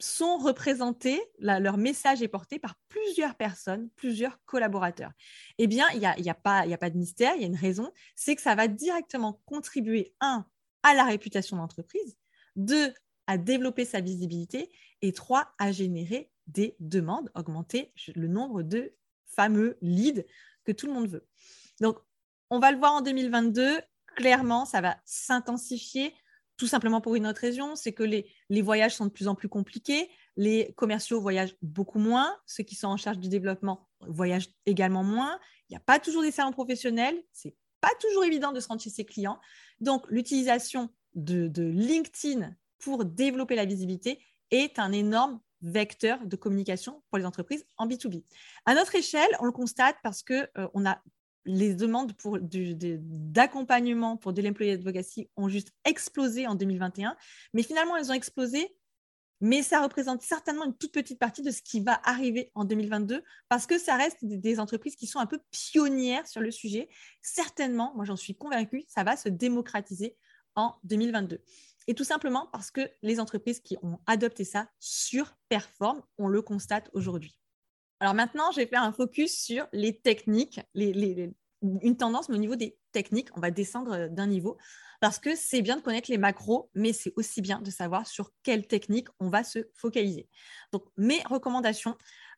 sont 0.00 0.36
représentées, 0.38 1.20
leur 1.40 1.76
message 1.76 2.22
est 2.22 2.28
porté 2.28 2.60
par 2.60 2.76
plusieurs 2.88 3.34
personnes, 3.34 3.88
plusieurs 3.96 4.38
collaborateurs. 4.44 5.10
Eh 5.58 5.66
bien, 5.66 5.88
il 5.94 5.98
n'y 5.98 6.06
a, 6.06 6.18
y 6.20 6.30
a, 6.30 6.34
pas, 6.34 6.60
a 6.60 6.76
pas 6.76 6.90
de 6.90 6.96
mystère, 6.96 7.34
il 7.34 7.40
y 7.40 7.44
a 7.44 7.48
une 7.48 7.56
raison, 7.56 7.90
c'est 8.14 8.36
que 8.36 8.42
ça 8.42 8.54
va 8.54 8.68
directement 8.68 9.40
contribuer, 9.44 10.14
un, 10.20 10.46
à 10.84 10.94
la 10.94 11.04
réputation 11.04 11.56
de 11.56 11.62
l'entreprise, 11.62 12.16
deux, 12.54 12.92
à 13.28 13.36
développer 13.36 13.84
sa 13.84 14.00
visibilité 14.00 14.70
et 15.02 15.12
trois, 15.12 15.52
à 15.58 15.70
générer 15.70 16.32
des 16.48 16.74
demandes, 16.80 17.30
augmenter 17.34 17.92
le 18.16 18.26
nombre 18.26 18.62
de 18.62 18.94
fameux 19.26 19.76
leads 19.82 20.24
que 20.64 20.72
tout 20.72 20.86
le 20.86 20.94
monde 20.94 21.08
veut. 21.08 21.26
Donc, 21.80 21.98
on 22.50 22.58
va 22.58 22.72
le 22.72 22.78
voir 22.78 22.94
en 22.94 23.02
2022, 23.02 23.80
clairement, 24.16 24.64
ça 24.64 24.80
va 24.80 24.96
s'intensifier, 25.04 26.14
tout 26.56 26.66
simplement 26.66 27.02
pour 27.02 27.14
une 27.16 27.26
autre 27.26 27.42
raison, 27.42 27.76
c'est 27.76 27.92
que 27.92 28.02
les, 28.02 28.62
voyages 28.62 28.96
sont 28.96 29.04
de 29.04 29.10
plus 29.10 29.28
en 29.28 29.34
plus 29.34 29.50
compliqués, 29.50 30.08
les 30.36 30.72
commerciaux 30.76 31.20
voyagent 31.20 31.54
beaucoup 31.60 31.98
moins, 31.98 32.34
ceux 32.46 32.64
qui 32.64 32.74
sont 32.74 32.88
en 32.88 32.96
charge 32.96 33.18
du 33.18 33.28
développement 33.28 33.86
voyagent 34.00 34.48
également 34.64 35.04
moins, 35.04 35.38
il 35.68 35.72
n'y 35.72 35.76
a 35.76 35.80
pas 35.80 35.98
toujours 35.98 36.22
des 36.22 36.30
salons 36.30 36.52
professionnels, 36.52 37.22
c'est 37.32 37.54
pas 37.82 37.90
toujours 38.00 38.24
évident 38.24 38.52
de 38.52 38.60
se 38.60 38.68
rendre 38.68 38.80
chez 38.80 38.90
ses 38.90 39.04
clients. 39.04 39.38
Donc, 39.80 40.06
l'utilisation 40.08 40.88
de 41.14 41.62
LinkedIn 41.62 42.56
pour 42.78 43.04
développer 43.04 43.54
la 43.54 43.64
visibilité 43.64 44.20
est 44.50 44.78
un 44.78 44.92
énorme 44.92 45.40
vecteur 45.62 46.24
de 46.24 46.36
communication 46.36 47.02
pour 47.10 47.18
les 47.18 47.24
entreprises 47.24 47.66
en 47.76 47.86
B2B. 47.86 48.24
À 48.64 48.74
notre 48.74 48.94
échelle, 48.94 49.28
on 49.40 49.44
le 49.44 49.52
constate 49.52 49.96
parce 50.02 50.22
que 50.22 50.48
euh, 50.56 50.68
a 50.86 51.02
les 51.44 51.74
demandes 51.74 52.12
d'accompagnement 52.22 54.18
pour 54.18 54.34
de 54.34 54.42
l'employé 54.42 54.72
advocacy 54.72 55.30
ont 55.36 55.48
juste 55.48 55.72
explosé 55.86 56.46
en 56.46 56.54
2021, 56.54 57.16
mais 57.54 57.62
finalement 57.62 57.96
elles 57.96 58.10
ont 58.10 58.14
explosé, 58.14 58.76
mais 59.40 59.62
ça 59.62 59.82
représente 59.82 60.20
certainement 60.20 60.66
une 60.66 60.76
toute 60.76 60.92
petite 60.92 61.18
partie 61.18 61.42
de 61.42 61.50
ce 61.50 61.62
qui 61.62 61.80
va 61.80 62.00
arriver 62.04 62.50
en 62.54 62.64
2022 62.64 63.22
parce 63.48 63.66
que 63.66 63.78
ça 63.78 63.96
reste 63.96 64.18
des 64.22 64.60
entreprises 64.60 64.94
qui 64.94 65.06
sont 65.06 65.20
un 65.20 65.26
peu 65.26 65.40
pionnières 65.50 66.26
sur 66.26 66.42
le 66.42 66.50
sujet. 66.50 66.88
Certainement, 67.22 67.92
moi 67.94 68.04
j'en 68.04 68.16
suis 68.16 68.36
convaincue, 68.36 68.84
ça 68.86 69.02
va 69.02 69.16
se 69.16 69.30
démocratiser 69.30 70.16
en 70.54 70.74
2022. 70.84 71.40
Et 71.88 71.94
tout 71.94 72.04
simplement 72.04 72.48
parce 72.52 72.70
que 72.70 72.88
les 73.02 73.18
entreprises 73.18 73.60
qui 73.60 73.76
ont 73.82 73.98
adopté 74.06 74.44
ça 74.44 74.68
surperforment, 74.78 76.02
on 76.18 76.28
le 76.28 76.42
constate 76.42 76.90
aujourd'hui. 76.92 77.40
Alors 77.98 78.14
maintenant, 78.14 78.52
je 78.52 78.58
vais 78.60 78.66
faire 78.66 78.82
un 78.82 78.92
focus 78.92 79.36
sur 79.42 79.66
les 79.72 79.98
techniques, 79.98 80.60
une 80.74 81.96
tendance, 81.96 82.28
mais 82.28 82.36
au 82.36 82.40
niveau 82.40 82.56
des 82.56 82.78
techniques, 82.92 83.30
on 83.36 83.40
va 83.40 83.50
descendre 83.50 84.08
d'un 84.08 84.26
niveau 84.26 84.56
parce 85.00 85.18
que 85.18 85.34
c'est 85.34 85.62
bien 85.62 85.76
de 85.76 85.80
connaître 85.80 86.10
les 86.10 86.18
macros, 86.18 86.70
mais 86.74 86.92
c'est 86.92 87.12
aussi 87.16 87.40
bien 87.40 87.60
de 87.60 87.70
savoir 87.70 88.06
sur 88.06 88.32
quelle 88.42 88.66
technique 88.66 89.08
on 89.18 89.28
va 89.28 89.42
se 89.42 89.68
focaliser. 89.74 90.28
Donc, 90.72 90.84
mes 90.96 91.22
recommandations 91.24 91.96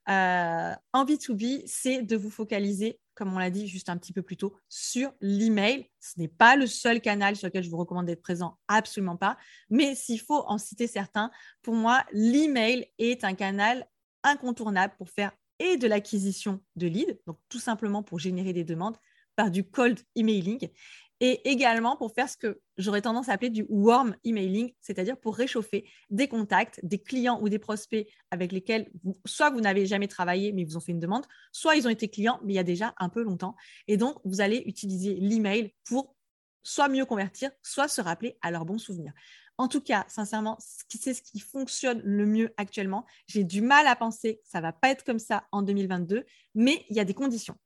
euh, 0.08 0.74
en 0.92 1.04
B2B, 1.04 1.62
c'est 1.66 2.02
de 2.02 2.16
vous 2.16 2.30
focaliser 2.30 3.00
comme 3.14 3.34
on 3.34 3.38
l'a 3.38 3.50
dit 3.50 3.66
juste 3.66 3.88
un 3.88 3.96
petit 3.96 4.12
peu 4.12 4.22
plus 4.22 4.36
tôt, 4.36 4.56
sur 4.68 5.12
l'email. 5.20 5.90
Ce 6.00 6.18
n'est 6.18 6.28
pas 6.28 6.56
le 6.56 6.66
seul 6.66 7.00
canal 7.00 7.36
sur 7.36 7.48
lequel 7.48 7.64
je 7.64 7.70
vous 7.70 7.76
recommande 7.76 8.06
d'être 8.06 8.22
présent, 8.22 8.58
absolument 8.68 9.16
pas. 9.16 9.36
Mais 9.68 9.94
s'il 9.94 10.20
faut 10.20 10.44
en 10.46 10.58
citer 10.58 10.86
certains, 10.86 11.30
pour 11.62 11.74
moi, 11.74 12.04
l'email 12.12 12.86
est 12.98 13.24
un 13.24 13.34
canal 13.34 13.86
incontournable 14.22 14.94
pour 14.96 15.10
faire 15.10 15.32
et 15.58 15.76
de 15.76 15.86
l'acquisition 15.86 16.60
de 16.76 16.86
leads, 16.86 17.18
donc 17.26 17.38
tout 17.48 17.58
simplement 17.58 18.02
pour 18.02 18.18
générer 18.18 18.52
des 18.52 18.64
demandes 18.64 18.96
par 19.36 19.50
du 19.50 19.64
cold 19.64 20.00
emailing, 20.16 20.68
et 21.20 21.48
également 21.50 21.96
pour 21.96 22.12
faire 22.12 22.28
ce 22.28 22.36
que 22.36 22.60
j'aurais 22.78 23.02
tendance 23.02 23.28
à 23.28 23.32
appeler 23.32 23.50
du 23.50 23.66
warm 23.68 24.16
emailing, 24.24 24.72
c'est-à-dire 24.80 25.18
pour 25.18 25.36
réchauffer 25.36 25.88
des 26.08 26.28
contacts, 26.28 26.80
des 26.82 26.98
clients 26.98 27.38
ou 27.42 27.48
des 27.48 27.58
prospects 27.58 28.08
avec 28.30 28.52
lesquels 28.52 28.90
soit 29.26 29.50
vous 29.50 29.60
n'avez 29.60 29.86
jamais 29.86 30.08
travaillé 30.08 30.52
mais 30.52 30.64
vous 30.64 30.76
ont 30.76 30.80
fait 30.80 30.92
une 30.92 31.00
demande, 31.00 31.26
soit 31.52 31.76
ils 31.76 31.86
ont 31.86 31.90
été 31.90 32.08
clients 32.08 32.40
mais 32.42 32.54
il 32.54 32.56
y 32.56 32.60
a 32.60 32.64
déjà 32.64 32.94
un 32.98 33.10
peu 33.10 33.22
longtemps. 33.22 33.54
Et 33.86 33.96
donc, 33.96 34.16
vous 34.24 34.40
allez 34.40 34.62
utiliser 34.66 35.14
l'email 35.14 35.74
pour 35.84 36.16
soit 36.62 36.88
mieux 36.88 37.04
convertir, 37.04 37.50
soit 37.62 37.88
se 37.88 38.00
rappeler 38.00 38.38
à 38.42 38.50
leurs 38.50 38.64
bons 38.64 38.78
souvenirs. 38.78 39.12
En 39.58 39.68
tout 39.68 39.82
cas, 39.82 40.06
sincèrement, 40.08 40.56
c'est 40.88 41.12
ce 41.12 41.20
qui 41.20 41.38
fonctionne 41.38 42.00
le 42.02 42.24
mieux 42.24 42.54
actuellement. 42.56 43.04
J'ai 43.26 43.44
du 43.44 43.60
mal 43.60 43.86
à 43.86 43.94
penser 43.94 44.36
que 44.36 44.48
ça 44.48 44.62
va 44.62 44.72
pas 44.72 44.88
être 44.88 45.04
comme 45.04 45.18
ça 45.18 45.44
en 45.52 45.60
2022, 45.60 46.24
mais 46.54 46.86
il 46.88 46.96
y 46.96 47.00
a 47.00 47.04
des 47.04 47.12
conditions. 47.12 47.56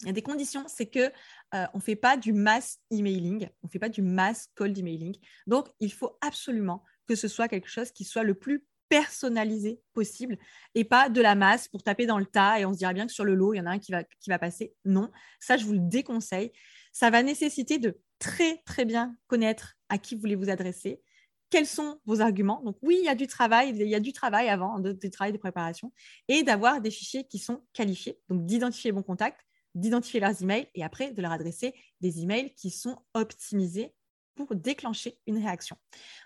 Il 0.00 0.06
y 0.06 0.10
a 0.10 0.12
des 0.12 0.22
conditions, 0.22 0.64
c'est 0.68 0.86
que 0.86 1.10
euh, 1.54 1.66
on 1.72 1.78
ne 1.78 1.82
fait 1.82 1.96
pas 1.96 2.16
du 2.16 2.32
mass 2.32 2.78
emailing, 2.90 3.48
on 3.62 3.66
ne 3.66 3.70
fait 3.70 3.78
pas 3.78 3.88
du 3.88 4.02
mass 4.02 4.48
cold 4.54 4.76
emailing. 4.76 5.16
Donc, 5.46 5.68
il 5.80 5.92
faut 5.92 6.18
absolument 6.20 6.84
que 7.06 7.14
ce 7.14 7.28
soit 7.28 7.48
quelque 7.48 7.68
chose 7.68 7.92
qui 7.92 8.04
soit 8.04 8.24
le 8.24 8.34
plus 8.34 8.64
personnalisé 8.88 9.80
possible 9.94 10.38
et 10.74 10.84
pas 10.84 11.08
de 11.08 11.20
la 11.20 11.34
masse 11.34 11.68
pour 11.68 11.82
taper 11.82 12.06
dans 12.06 12.18
le 12.18 12.26
tas 12.26 12.60
et 12.60 12.64
on 12.64 12.72
se 12.72 12.78
dira 12.78 12.92
bien 12.92 13.06
que 13.06 13.12
sur 13.12 13.24
le 13.24 13.34
lot, 13.34 13.54
il 13.54 13.58
y 13.58 13.60
en 13.60 13.66
a 13.66 13.70
un 13.70 13.78
qui 13.78 13.92
va, 13.92 14.04
qui 14.04 14.30
va 14.30 14.38
passer. 14.38 14.74
Non, 14.84 15.10
ça, 15.40 15.56
je 15.56 15.64
vous 15.64 15.72
le 15.72 15.80
déconseille. 15.80 16.52
Ça 16.92 17.10
va 17.10 17.22
nécessiter 17.22 17.78
de 17.78 17.98
très, 18.18 18.58
très 18.64 18.84
bien 18.84 19.16
connaître 19.26 19.74
à 19.88 19.98
qui 19.98 20.14
vous 20.14 20.20
voulez 20.20 20.36
vous 20.36 20.50
adresser, 20.50 21.02
quels 21.50 21.66
sont 21.66 22.00
vos 22.06 22.20
arguments. 22.20 22.62
Donc 22.64 22.76
oui, 22.82 22.98
il 23.00 23.04
y 23.04 23.08
a 23.08 23.14
du 23.14 23.26
travail, 23.26 23.70
il 23.70 23.88
y 23.88 23.94
a 23.94 24.00
du 24.00 24.12
travail 24.12 24.48
avant, 24.48 24.78
du 24.78 25.10
travail 25.10 25.32
de 25.32 25.38
préparation, 25.38 25.92
et 26.28 26.42
d'avoir 26.42 26.80
des 26.80 26.90
fichiers 26.90 27.26
qui 27.26 27.38
sont 27.38 27.62
qualifiés, 27.72 28.18
donc 28.28 28.46
d'identifier 28.46 28.90
les 28.90 28.92
bons 28.92 29.02
contacts, 29.02 29.40
d'identifier 29.76 30.18
leurs 30.18 30.42
emails 30.42 30.68
et 30.74 30.82
après 30.82 31.12
de 31.12 31.22
leur 31.22 31.30
adresser 31.30 31.74
des 32.00 32.22
emails 32.22 32.52
qui 32.54 32.70
sont 32.70 32.98
optimisés 33.14 33.94
pour 34.34 34.54
déclencher 34.54 35.18
une 35.26 35.38
réaction. 35.38 35.76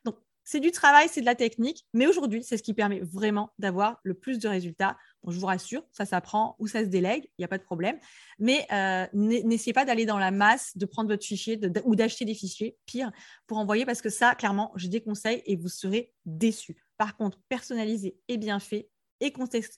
Donc, 0.04 0.16
c'est 0.42 0.59
du 0.59 0.73
travail, 0.73 1.09
c'est 1.09 1.21
de 1.21 1.26
la 1.26 1.37
technique, 1.37 1.87
mais 1.92 2.09
aujourd'hui, 2.09 2.42
c'est 2.42 2.57
ce 2.57 2.62
qui 2.62 2.75
permet 2.75 2.99
vraiment 3.00 3.52
d'avoir 3.59 4.00
le 4.02 4.14
plus 4.14 4.38
de 4.38 4.49
résultats. 4.49 4.97
je 5.28 5.38
vous 5.38 5.47
rassure, 5.47 5.85
ça 5.92 6.04
s'apprend 6.04 6.57
ou 6.59 6.66
ça 6.66 6.80
se 6.80 6.88
délègue, 6.88 7.25
il 7.25 7.42
n'y 7.42 7.45
a 7.45 7.49
pas 7.49 7.59
de 7.59 7.62
problème. 7.62 7.99
Mais 8.40 8.66
euh, 8.73 9.07
n'essayez 9.12 9.73
pas 9.73 9.85
d'aller 9.85 10.07
dans 10.07 10.19
la 10.19 10.33
masse, 10.33 10.76
de 10.76 10.87
prendre 10.87 11.09
votre 11.09 11.25
fichier 11.25 11.61
ou 11.85 11.95
d'acheter 11.95 12.25
des 12.25 12.35
fichiers, 12.35 12.76
pire, 12.85 13.12
pour 13.47 13.59
envoyer, 13.59 13.85
parce 13.85 14.02
que 14.02 14.11
ça, 14.11 14.35
clairement, 14.35 14.73
je 14.75 14.88
déconseille 14.88 15.42
et 15.47 15.54
vous 15.54 15.69
serez 15.69 16.12
déçus. 16.25 16.85
Par 16.97 17.16
contre, 17.16 17.38
personnalisé 17.49 18.19
et 18.26 18.37
bien 18.37 18.59
fait 18.59 18.90
et, 19.21 19.33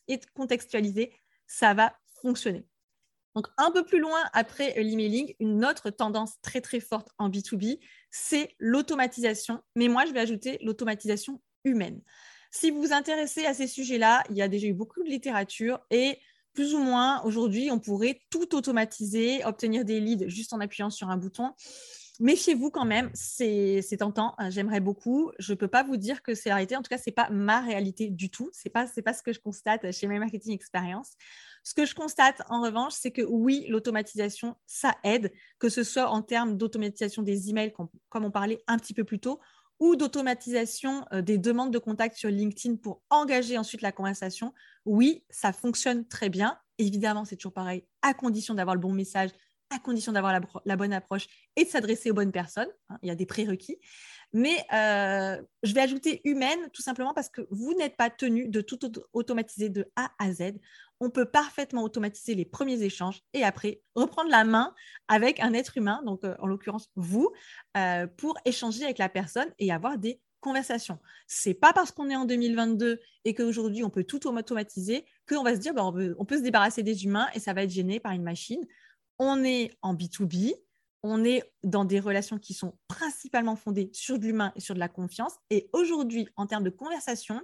et 0.08 0.20
contextualisé, 0.34 1.12
ça 1.46 1.74
va 1.74 1.94
fonctionner. 2.22 2.64
Donc, 3.34 3.46
un 3.56 3.70
peu 3.70 3.84
plus 3.84 3.98
loin 3.98 4.20
après 4.32 4.74
l'emailing, 4.82 5.34
une 5.40 5.64
autre 5.64 5.90
tendance 5.90 6.34
très 6.42 6.60
très 6.60 6.80
forte 6.80 7.08
en 7.18 7.30
B2B, 7.30 7.78
c'est 8.10 8.54
l'automatisation. 8.58 9.60
Mais 9.74 9.88
moi, 9.88 10.04
je 10.06 10.12
vais 10.12 10.20
ajouter 10.20 10.58
l'automatisation 10.62 11.40
humaine. 11.64 12.02
Si 12.50 12.70
vous 12.70 12.82
vous 12.82 12.92
intéressez 12.92 13.46
à 13.46 13.54
ces 13.54 13.66
sujets-là, 13.66 14.22
il 14.28 14.36
y 14.36 14.42
a 14.42 14.48
déjà 14.48 14.66
eu 14.66 14.74
beaucoup 14.74 15.02
de 15.02 15.08
littérature 15.08 15.80
et 15.90 16.18
plus 16.52 16.74
ou 16.74 16.78
moins 16.78 17.22
aujourd'hui, 17.22 17.70
on 17.70 17.78
pourrait 17.78 18.20
tout 18.28 18.54
automatiser, 18.54 19.42
obtenir 19.44 19.86
des 19.86 20.00
leads 20.00 20.28
juste 20.28 20.52
en 20.52 20.60
appuyant 20.60 20.90
sur 20.90 21.08
un 21.08 21.16
bouton. 21.16 21.54
Méfiez-vous 22.20 22.70
quand 22.70 22.84
même, 22.84 23.10
c'est 23.14 23.82
tentant, 23.98 24.34
hein, 24.36 24.50
j'aimerais 24.50 24.80
beaucoup. 24.80 25.32
Je 25.38 25.52
ne 25.52 25.56
peux 25.56 25.68
pas 25.68 25.82
vous 25.82 25.96
dire 25.96 26.22
que 26.22 26.34
c'est 26.34 26.50
la 26.50 26.56
réalité, 26.56 26.76
en 26.76 26.82
tout 26.82 26.90
cas, 26.90 26.98
ce 26.98 27.04
n'est 27.06 27.14
pas 27.14 27.30
ma 27.30 27.60
réalité 27.60 28.10
du 28.10 28.30
tout. 28.30 28.50
Ce 28.52 28.68
n'est 28.68 28.70
pas, 28.70 28.86
pas 28.86 29.14
ce 29.14 29.22
que 29.22 29.32
je 29.32 29.40
constate 29.40 29.90
chez 29.92 30.06
My 30.06 30.18
Marketing 30.18 30.52
Experience. 30.52 31.12
Ce 31.62 31.74
que 31.74 31.84
je 31.86 31.94
constate 31.94 32.42
en 32.48 32.62
revanche, 32.62 32.94
c'est 32.94 33.12
que 33.12 33.22
oui, 33.22 33.66
l'automatisation, 33.68 34.56
ça 34.66 34.96
aide, 35.04 35.32
que 35.58 35.68
ce 35.68 35.84
soit 35.84 36.08
en 36.08 36.22
termes 36.22 36.56
d'automatisation 36.56 37.22
des 37.22 37.50
emails, 37.50 37.72
comme, 37.72 37.88
on 38.24 38.30
parlait 38.30 38.62
un 38.66 38.78
petit 38.78 38.94
peu 38.94 39.04
plus 39.04 39.20
tôt, 39.20 39.40
ou 39.78 39.96
d'automatisation 39.96 41.04
euh, 41.12 41.22
des 41.22 41.38
demandes 41.38 41.72
de 41.72 41.78
contact 41.78 42.16
sur 42.16 42.30
LinkedIn 42.30 42.76
pour 42.76 43.02
engager 43.10 43.58
ensuite 43.58 43.82
la 43.82 43.92
conversation. 43.92 44.52
Oui, 44.84 45.24
ça 45.30 45.52
fonctionne 45.52 46.06
très 46.06 46.28
bien. 46.28 46.58
Évidemment, 46.78 47.24
c'est 47.24 47.36
toujours 47.36 47.52
pareil, 47.52 47.84
à 48.02 48.14
condition 48.14 48.54
d'avoir 48.54 48.74
le 48.74 48.80
bon 48.80 48.92
message, 48.92 49.30
à 49.72 49.78
condition 49.78 50.12
d'avoir 50.12 50.40
la, 50.64 50.76
bonne 50.76 50.92
approche 50.92 51.26
et 51.56 51.64
de 51.64 51.68
s'adresser 51.68 52.10
aux 52.10 52.14
bonnes 52.14 52.32
personnes. 52.32 52.68
Hein, 52.88 52.98
il 53.02 53.08
y 53.08 53.10
a 53.10 53.14
des 53.14 53.26
prérequis. 53.26 53.78
Mais 54.32 54.64
euh, 54.72 55.42
je 55.62 55.74
vais 55.74 55.80
ajouter 55.80 56.20
humaine 56.24 56.58
tout 56.72 56.82
simplement 56.82 57.12
parce 57.12 57.28
que 57.28 57.42
vous 57.50 57.74
n'êtes 57.74 57.96
pas 57.96 58.08
tenu 58.08 58.48
de 58.48 58.60
tout 58.60 58.78
automatiser 59.12 59.68
de 59.68 59.90
A 59.96 60.10
à 60.18 60.32
Z. 60.32 60.54
On 61.00 61.10
peut 61.10 61.26
parfaitement 61.26 61.82
automatiser 61.82 62.34
les 62.34 62.44
premiers 62.44 62.82
échanges 62.82 63.20
et 63.34 63.44
après 63.44 63.82
reprendre 63.94 64.30
la 64.30 64.44
main 64.44 64.74
avec 65.08 65.40
un 65.40 65.52
être 65.52 65.76
humain, 65.76 66.00
donc 66.06 66.24
euh, 66.24 66.34
en 66.38 66.46
l'occurrence 66.46 66.90
vous, 66.96 67.30
euh, 67.76 68.06
pour 68.06 68.38
échanger 68.44 68.84
avec 68.84 68.98
la 68.98 69.08
personne 69.08 69.48
et 69.58 69.72
avoir 69.72 69.98
des 69.98 70.20
conversations. 70.40 70.98
C'est 71.26 71.54
pas 71.54 71.72
parce 71.72 71.92
qu'on 71.92 72.08
est 72.10 72.16
en 72.16 72.24
2022 72.24 73.00
et 73.24 73.34
qu'aujourd'hui 73.34 73.84
on 73.84 73.90
peut 73.90 74.04
tout 74.04 74.26
automatiser 74.26 75.06
qu'on 75.28 75.42
va 75.42 75.54
se 75.54 75.60
dire 75.60 75.74
bah, 75.74 75.84
on 75.84 76.24
peut 76.24 76.36
se 76.36 76.42
débarrasser 76.42 76.82
des 76.82 77.04
humains 77.04 77.28
et 77.34 77.40
ça 77.40 77.52
va 77.52 77.62
être 77.62 77.70
gêné 77.70 78.00
par 78.00 78.12
une 78.12 78.22
machine. 78.22 78.66
On 79.24 79.44
est 79.44 79.70
en 79.82 79.94
B2B, 79.94 80.52
on 81.04 81.22
est 81.22 81.44
dans 81.62 81.84
des 81.84 82.00
relations 82.00 82.40
qui 82.40 82.54
sont 82.54 82.76
principalement 82.88 83.54
fondées 83.54 83.88
sur 83.92 84.18
de 84.18 84.26
l'humain 84.26 84.52
et 84.56 84.60
sur 84.60 84.74
de 84.74 84.80
la 84.80 84.88
confiance. 84.88 85.34
Et 85.48 85.70
aujourd'hui, 85.72 86.28
en 86.34 86.48
termes 86.48 86.64
de 86.64 86.70
conversation, 86.70 87.40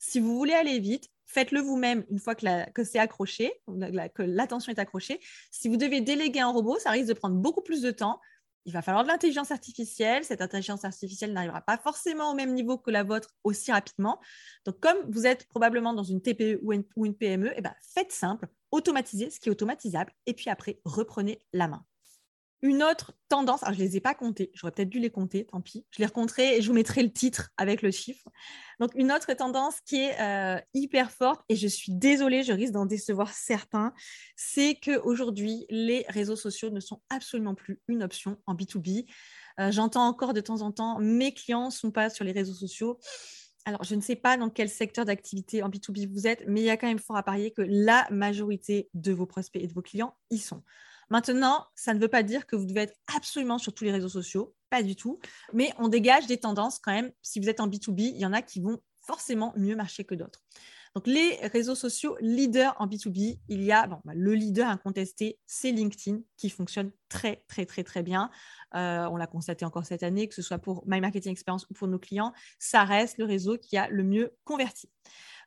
si 0.00 0.18
vous 0.18 0.36
voulez 0.36 0.52
aller 0.52 0.80
vite, 0.80 1.10
faites-le 1.26 1.60
vous-même 1.60 2.04
une 2.10 2.18
fois 2.18 2.34
que, 2.34 2.82
c'est 2.82 2.98
accroché, 2.98 3.52
que 3.68 4.22
l'attention 4.24 4.72
est 4.72 4.80
accrochée. 4.80 5.20
Si 5.52 5.68
vous 5.68 5.76
devez 5.76 6.00
déléguer 6.00 6.40
un 6.40 6.50
robot, 6.50 6.80
ça 6.80 6.90
risque 6.90 7.10
de 7.10 7.14
prendre 7.14 7.36
beaucoup 7.36 7.62
plus 7.62 7.82
de 7.82 7.92
temps. 7.92 8.20
Il 8.64 8.72
va 8.72 8.82
falloir 8.82 9.04
de 9.04 9.08
l'intelligence 9.08 9.52
artificielle. 9.52 10.24
Cette 10.24 10.42
intelligence 10.42 10.84
artificielle 10.84 11.32
n'arrivera 11.32 11.60
pas 11.60 11.78
forcément 11.78 12.32
au 12.32 12.34
même 12.34 12.52
niveau 12.52 12.78
que 12.78 12.90
la 12.90 13.04
vôtre 13.04 13.30
aussi 13.44 13.70
rapidement. 13.70 14.18
Donc, 14.64 14.80
comme 14.80 14.98
vous 15.08 15.24
êtes 15.24 15.46
probablement 15.46 15.94
dans 15.94 16.02
une 16.02 16.20
TPE 16.20 16.58
ou 16.62 16.72
une, 16.72 17.14
PME, 17.14 17.52
eh 17.54 17.60
ben, 17.60 17.76
faites 17.94 18.10
simple, 18.10 18.48
automatisez 18.72 19.30
ce 19.30 19.38
qui 19.38 19.48
est 19.48 19.52
automatisable 19.52 20.12
et 20.26 20.34
puis 20.34 20.50
après, 20.50 20.80
reprenez 20.84 21.38
la 21.52 21.68
main. 21.68 21.84
Une 22.64 22.84
autre 22.84 23.12
tendance, 23.28 23.64
alors 23.64 23.74
je 23.74 23.80
ne 23.82 23.84
les 23.88 23.96
ai 23.96 24.00
pas 24.00 24.14
comptées, 24.14 24.52
j'aurais 24.54 24.70
peut-être 24.70 24.88
dû 24.88 25.00
les 25.00 25.10
compter, 25.10 25.46
tant 25.46 25.60
pis, 25.60 25.84
je 25.90 25.98
les 25.98 26.06
recompterai 26.06 26.56
et 26.56 26.62
je 26.62 26.68
vous 26.68 26.74
mettrai 26.74 27.02
le 27.02 27.12
titre 27.12 27.50
avec 27.56 27.82
le 27.82 27.90
chiffre. 27.90 28.28
Donc 28.78 28.92
une 28.94 29.10
autre 29.10 29.32
tendance 29.34 29.80
qui 29.80 29.96
est 29.96 30.20
euh, 30.20 30.60
hyper 30.72 31.10
forte, 31.10 31.42
et 31.48 31.56
je 31.56 31.66
suis 31.66 31.90
désolée, 31.90 32.44
je 32.44 32.52
risque 32.52 32.72
d'en 32.72 32.86
décevoir 32.86 33.32
certains, 33.34 33.92
c'est 34.36 34.76
qu'aujourd'hui, 34.76 35.66
les 35.70 36.06
réseaux 36.08 36.36
sociaux 36.36 36.70
ne 36.70 36.78
sont 36.78 37.02
absolument 37.10 37.56
plus 37.56 37.80
une 37.88 38.04
option 38.04 38.38
en 38.46 38.54
B2B. 38.54 39.06
Euh, 39.58 39.72
j'entends 39.72 40.06
encore 40.06 40.32
de 40.32 40.40
temps 40.40 40.62
en 40.62 40.70
temps, 40.70 41.00
mes 41.00 41.34
clients 41.34 41.66
ne 41.66 41.72
sont 41.72 41.90
pas 41.90 42.10
sur 42.10 42.24
les 42.24 42.32
réseaux 42.32 42.54
sociaux. 42.54 43.00
Alors, 43.64 43.84
je 43.84 43.94
ne 43.94 44.00
sais 44.00 44.16
pas 44.16 44.36
dans 44.36 44.50
quel 44.50 44.68
secteur 44.68 45.04
d'activité 45.04 45.62
en 45.62 45.68
B2B 45.68 46.08
vous 46.12 46.26
êtes, 46.26 46.44
mais 46.48 46.62
il 46.62 46.64
y 46.64 46.70
a 46.70 46.76
quand 46.76 46.88
même 46.88 46.98
fort 46.98 47.16
à 47.16 47.22
parier 47.22 47.52
que 47.52 47.62
la 47.62 48.08
majorité 48.10 48.88
de 48.94 49.12
vos 49.12 49.26
prospects 49.26 49.62
et 49.62 49.66
de 49.66 49.72
vos 49.72 49.82
clients 49.82 50.16
y 50.30 50.38
sont. 50.38 50.62
Maintenant, 51.10 51.66
ça 51.74 51.94
ne 51.94 52.00
veut 52.00 52.08
pas 52.08 52.22
dire 52.22 52.46
que 52.46 52.56
vous 52.56 52.64
devez 52.64 52.82
être 52.82 52.94
absolument 53.14 53.58
sur 53.58 53.74
tous 53.74 53.84
les 53.84 53.92
réseaux 53.92 54.08
sociaux, 54.08 54.54
pas 54.70 54.82
du 54.82 54.96
tout, 54.96 55.20
mais 55.52 55.72
on 55.78 55.88
dégage 55.88 56.26
des 56.26 56.38
tendances 56.38 56.78
quand 56.78 56.92
même. 56.92 57.12
Si 57.22 57.38
vous 57.38 57.48
êtes 57.48 57.60
en 57.60 57.68
B2B, 57.68 58.12
il 58.14 58.18
y 58.18 58.26
en 58.26 58.32
a 58.32 58.42
qui 58.42 58.60
vont 58.60 58.80
forcément 59.00 59.52
mieux 59.56 59.76
marcher 59.76 60.04
que 60.04 60.14
d'autres. 60.14 60.40
Donc, 60.94 61.06
les 61.06 61.36
réseaux 61.52 61.74
sociaux 61.74 62.16
leaders 62.20 62.74
en 62.78 62.86
B2B, 62.86 63.38
il 63.48 63.62
y 63.62 63.72
a 63.72 63.86
bah, 63.86 64.00
le 64.14 64.34
leader 64.34 64.68
incontesté, 64.68 65.38
c'est 65.46 65.70
LinkedIn, 65.70 66.20
qui 66.36 66.50
fonctionne 66.50 66.90
très, 67.12 67.44
très, 67.46 67.66
très, 67.66 67.84
très 67.84 68.02
bien. 68.02 68.30
Euh, 68.74 69.06
on 69.10 69.16
l'a 69.16 69.26
constaté 69.26 69.64
encore 69.64 69.84
cette 69.84 70.02
année, 70.02 70.28
que 70.28 70.34
ce 70.34 70.42
soit 70.42 70.58
pour 70.58 70.82
My 70.86 71.00
Marketing 71.00 71.32
Experience 71.32 71.66
ou 71.70 71.74
pour 71.74 71.88
nos 71.88 71.98
clients, 71.98 72.32
ça 72.58 72.84
reste 72.84 73.18
le 73.18 73.26
réseau 73.26 73.58
qui 73.58 73.76
a 73.76 73.88
le 73.88 74.02
mieux 74.02 74.34
converti. 74.44 74.88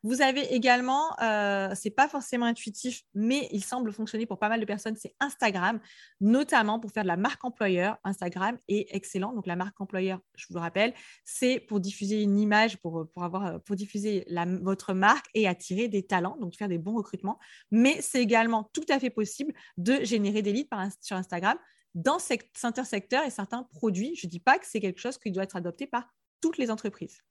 Vous 0.03 0.21
avez 0.21 0.53
également, 0.53 1.19
euh, 1.23 1.71
c'est 1.73 1.89
pas 1.89 2.07
forcément 2.07 2.45
intuitif, 2.45 3.01
mais 3.15 3.47
il 3.51 3.63
semble 3.63 3.91
fonctionner 3.91 4.27
pour 4.27 4.37
pas 4.37 4.49
mal 4.49 4.59
de 4.59 4.65
personnes, 4.65 4.95
c'est 4.95 5.15
Instagram, 5.19 5.79
notamment 6.21 6.79
pour 6.79 6.91
faire 6.91 7.01
de 7.01 7.07
la 7.07 7.17
marque 7.17 7.43
employeur. 7.43 7.97
Instagram 8.03 8.59
est 8.67 8.85
excellent. 8.93 9.33
Donc 9.33 9.47
la 9.47 9.55
marque 9.55 9.81
employeur, 9.81 10.19
je 10.35 10.45
vous 10.47 10.53
le 10.53 10.59
rappelle, 10.59 10.93
c'est 11.23 11.59
pour 11.59 11.79
diffuser 11.79 12.21
une 12.21 12.37
image, 12.37 12.77
pour, 12.77 13.07
pour, 13.11 13.23
avoir, 13.23 13.59
pour 13.63 13.75
diffuser 13.75 14.27
votre 14.61 14.93
marque 14.93 15.25
et 15.33 15.47
attirer 15.47 15.87
des 15.87 16.05
talents, 16.05 16.37
donc 16.39 16.55
faire 16.55 16.69
des 16.69 16.77
bons 16.77 16.95
recrutements. 16.95 17.39
Mais 17.71 17.99
c'est 18.01 18.21
également 18.21 18.69
tout 18.73 18.85
à 18.89 18.99
fait 18.99 19.09
possible 19.09 19.55
de 19.77 20.03
générer 20.03 20.43
des 20.43 20.53
leads 20.53 20.69
sur 21.01 21.17
Instagram 21.17 21.54
dans 21.93 22.19
certains 22.19 22.83
secteurs 22.83 23.23
et 23.25 23.29
certains 23.29 23.63
produits. 23.63 24.15
Je 24.15 24.27
ne 24.27 24.31
dis 24.31 24.39
pas 24.39 24.59
que 24.59 24.65
c'est 24.67 24.81
quelque 24.81 24.99
chose 24.99 25.17
qui 25.17 25.31
doit 25.31 25.43
être 25.43 25.55
adopté 25.55 25.87
par 25.87 26.13
toutes 26.41 26.57
les 26.57 26.69
entreprises. 26.69 27.21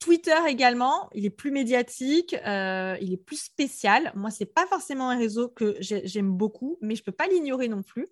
Twitter 0.00 0.36
également, 0.48 1.10
il 1.12 1.26
est 1.26 1.30
plus 1.30 1.50
médiatique, 1.50 2.34
euh, 2.46 2.96
il 3.02 3.12
est 3.12 3.18
plus 3.18 3.36
spécial. 3.36 4.10
Moi, 4.16 4.30
ce 4.30 4.42
n'est 4.42 4.50
pas 4.50 4.66
forcément 4.66 5.10
un 5.10 5.18
réseau 5.18 5.50
que 5.50 5.76
j'aime 5.80 6.32
beaucoup, 6.32 6.78
mais 6.80 6.96
je 6.96 7.02
ne 7.02 7.04
peux 7.04 7.12
pas 7.12 7.26
l'ignorer 7.28 7.68
non 7.68 7.82
plus. 7.82 8.08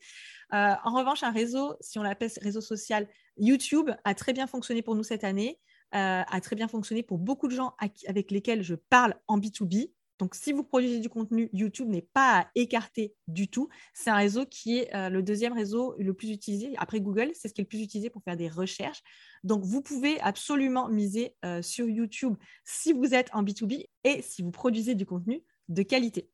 Euh, 0.52 0.74
en 0.84 0.94
revanche, 0.94 1.22
un 1.22 1.32
réseau, 1.32 1.74
si 1.80 1.98
on 1.98 2.02
l'appelle 2.02 2.30
réseau 2.42 2.60
social, 2.60 3.08
YouTube 3.38 3.90
a 4.04 4.14
très 4.14 4.34
bien 4.34 4.46
fonctionné 4.46 4.82
pour 4.82 4.96
nous 4.96 5.02
cette 5.02 5.24
année, 5.24 5.58
euh, 5.94 6.22
a 6.26 6.40
très 6.42 6.56
bien 6.56 6.68
fonctionné 6.68 7.02
pour 7.02 7.16
beaucoup 7.16 7.48
de 7.48 7.54
gens 7.54 7.74
avec 8.06 8.30
lesquels 8.30 8.62
je 8.62 8.74
parle 8.74 9.14
en 9.26 9.38
B2B. 9.38 9.90
Donc, 10.18 10.34
si 10.34 10.52
vous 10.52 10.64
produisez 10.64 11.00
du 11.00 11.08
contenu, 11.08 11.48
YouTube 11.52 11.88
n'est 11.88 12.08
pas 12.12 12.40
à 12.40 12.46
écarter 12.54 13.14
du 13.28 13.48
tout. 13.48 13.68
C'est 13.94 14.10
un 14.10 14.16
réseau 14.16 14.46
qui 14.46 14.78
est 14.78 14.94
euh, 14.94 15.08
le 15.08 15.22
deuxième 15.22 15.52
réseau 15.52 15.94
le 15.98 16.12
plus 16.12 16.30
utilisé. 16.30 16.74
Après 16.76 17.00
Google, 17.00 17.30
c'est 17.34 17.48
ce 17.48 17.54
qui 17.54 17.60
est 17.60 17.64
le 17.64 17.68
plus 17.68 17.82
utilisé 17.82 18.10
pour 18.10 18.22
faire 18.22 18.36
des 18.36 18.48
recherches. 18.48 19.02
Donc, 19.44 19.64
vous 19.64 19.80
pouvez 19.80 20.20
absolument 20.20 20.88
miser 20.88 21.36
euh, 21.44 21.62
sur 21.62 21.88
YouTube 21.88 22.36
si 22.64 22.92
vous 22.92 23.14
êtes 23.14 23.28
en 23.32 23.42
B2B 23.42 23.86
et 24.04 24.22
si 24.22 24.42
vous 24.42 24.50
produisez 24.50 24.94
du 24.94 25.06
contenu 25.06 25.42
de 25.68 25.82
qualité. 25.82 26.28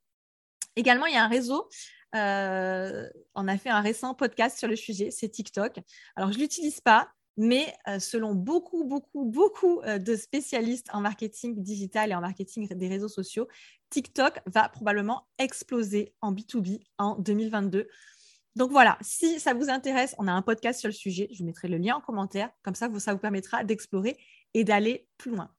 Également, 0.76 1.06
il 1.06 1.14
y 1.14 1.16
a 1.16 1.24
un 1.24 1.28
réseau. 1.28 1.68
Euh, 2.14 3.08
on 3.34 3.48
a 3.48 3.58
fait 3.58 3.70
un 3.70 3.80
récent 3.80 4.14
podcast 4.14 4.58
sur 4.58 4.68
le 4.68 4.76
sujet, 4.76 5.10
c'est 5.10 5.28
TikTok. 5.28 5.78
Alors, 6.16 6.32
je 6.32 6.38
ne 6.38 6.42
l'utilise 6.42 6.80
pas, 6.80 7.08
mais 7.36 7.74
euh, 7.88 7.98
selon 7.98 8.34
beaucoup, 8.34 8.84
beaucoup, 8.84 9.24
beaucoup 9.24 9.80
euh, 9.82 9.98
de 9.98 10.16
spécialistes 10.16 10.88
en 10.92 11.00
marketing 11.00 11.62
digital 11.62 12.10
et 12.10 12.14
en 12.14 12.20
marketing 12.20 12.68
des 12.68 12.88
réseaux 12.88 13.08
sociaux, 13.08 13.48
TikTok 13.90 14.40
va 14.46 14.68
probablement 14.68 15.26
exploser 15.38 16.14
en 16.20 16.32
B2B 16.32 16.80
en 16.98 17.16
2022. 17.16 17.88
Donc 18.56 18.70
voilà, 18.70 18.98
si 19.00 19.40
ça 19.40 19.52
vous 19.52 19.68
intéresse, 19.68 20.14
on 20.18 20.28
a 20.28 20.32
un 20.32 20.42
podcast 20.42 20.78
sur 20.78 20.88
le 20.88 20.94
sujet. 20.94 21.28
Je 21.32 21.38
vous 21.38 21.44
mettrai 21.44 21.68
le 21.68 21.76
lien 21.76 21.96
en 21.96 22.00
commentaire. 22.00 22.50
Comme 22.62 22.76
ça, 22.76 22.88
ça 22.98 23.12
vous 23.12 23.18
permettra 23.18 23.64
d'explorer 23.64 24.16
et 24.54 24.62
d'aller 24.62 25.08
plus 25.18 25.32
loin. 25.32 25.50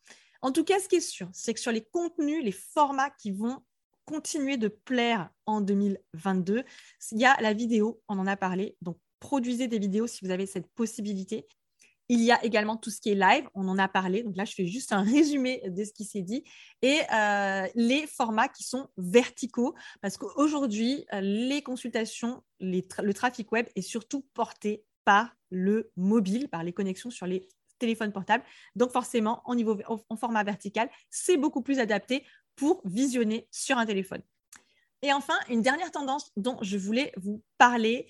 En 0.41 0.51
tout 0.51 0.63
cas, 0.63 0.79
ce 0.79 0.87
qui 0.87 0.97
est 0.97 1.01
sûr, 1.01 1.27
c'est 1.33 1.53
que 1.53 1.59
sur 1.59 1.71
les 1.71 1.83
contenus, 1.83 2.43
les 2.43 2.53
formats 2.53 3.09
qui 3.09 3.31
vont 3.31 3.61
continuer 4.05 4.57
de 4.57 4.67
plaire 4.67 5.29
en 5.45 5.59
2022, 5.61 6.63
il 7.11 7.19
y 7.19 7.25
a 7.25 7.35
la 7.41 7.53
vidéo, 7.53 8.01
on 8.07 8.19
en 8.19 8.27
a 8.27 8.37
parlé. 8.37 8.77
Donc, 8.81 8.97
produisez 9.19 9.67
des 9.67 9.79
vidéos 9.79 10.07
si 10.07 10.23
vous 10.23 10.31
avez 10.31 10.45
cette 10.45 10.67
possibilité. 10.67 11.47
Il 12.09 12.21
y 12.21 12.31
a 12.31 12.43
également 12.45 12.77
tout 12.77 12.91
ce 12.91 13.01
qui 13.01 13.09
est 13.09 13.15
live, 13.15 13.49
on 13.55 13.67
en 13.67 13.77
a 13.77 13.87
parlé. 13.87 14.23
Donc 14.23 14.37
là, 14.37 14.45
je 14.45 14.53
fais 14.53 14.67
juste 14.67 14.91
un 14.91 15.01
résumé 15.03 15.61
de 15.67 15.83
ce 15.83 15.91
qui 15.91 16.05
s'est 16.05 16.21
dit. 16.21 16.43
Et 16.81 16.99
euh, 17.13 17.67
les 17.75 18.05
formats 18.07 18.47
qui 18.47 18.63
sont 18.63 18.87
verticaux, 18.97 19.75
parce 20.01 20.17
qu'aujourd'hui, 20.17 21.05
euh, 21.13 21.21
les 21.21 21.61
consultations, 21.61 22.43
le 22.59 23.11
trafic 23.13 23.51
web 23.51 23.67
est 23.75 23.81
surtout 23.81 24.25
porté 24.33 24.83
par 25.03 25.35
le 25.49 25.91
mobile, 25.95 26.49
par 26.49 26.63
les 26.63 26.73
connexions 26.73 27.09
sur 27.09 27.25
les 27.25 27.47
téléphones 27.79 28.11
portables. 28.11 28.43
Donc 28.75 28.91
forcément, 28.91 29.41
en, 29.45 30.17
format 30.17 30.43
vertical, 30.43 30.89
c'est 31.09 31.37
beaucoup 31.37 31.61
plus 31.61 31.79
adapté 31.79 32.25
pour 32.55 32.81
visionner 32.85 33.47
sur 33.51 33.77
un 33.77 33.85
téléphone. 33.85 34.21
Et 35.01 35.13
enfin, 35.13 35.37
une 35.49 35.61
dernière 35.61 35.91
tendance 35.91 36.31
dont 36.35 36.57
je 36.61 36.77
voulais 36.77 37.11
vous 37.17 37.43
parler, 37.57 38.07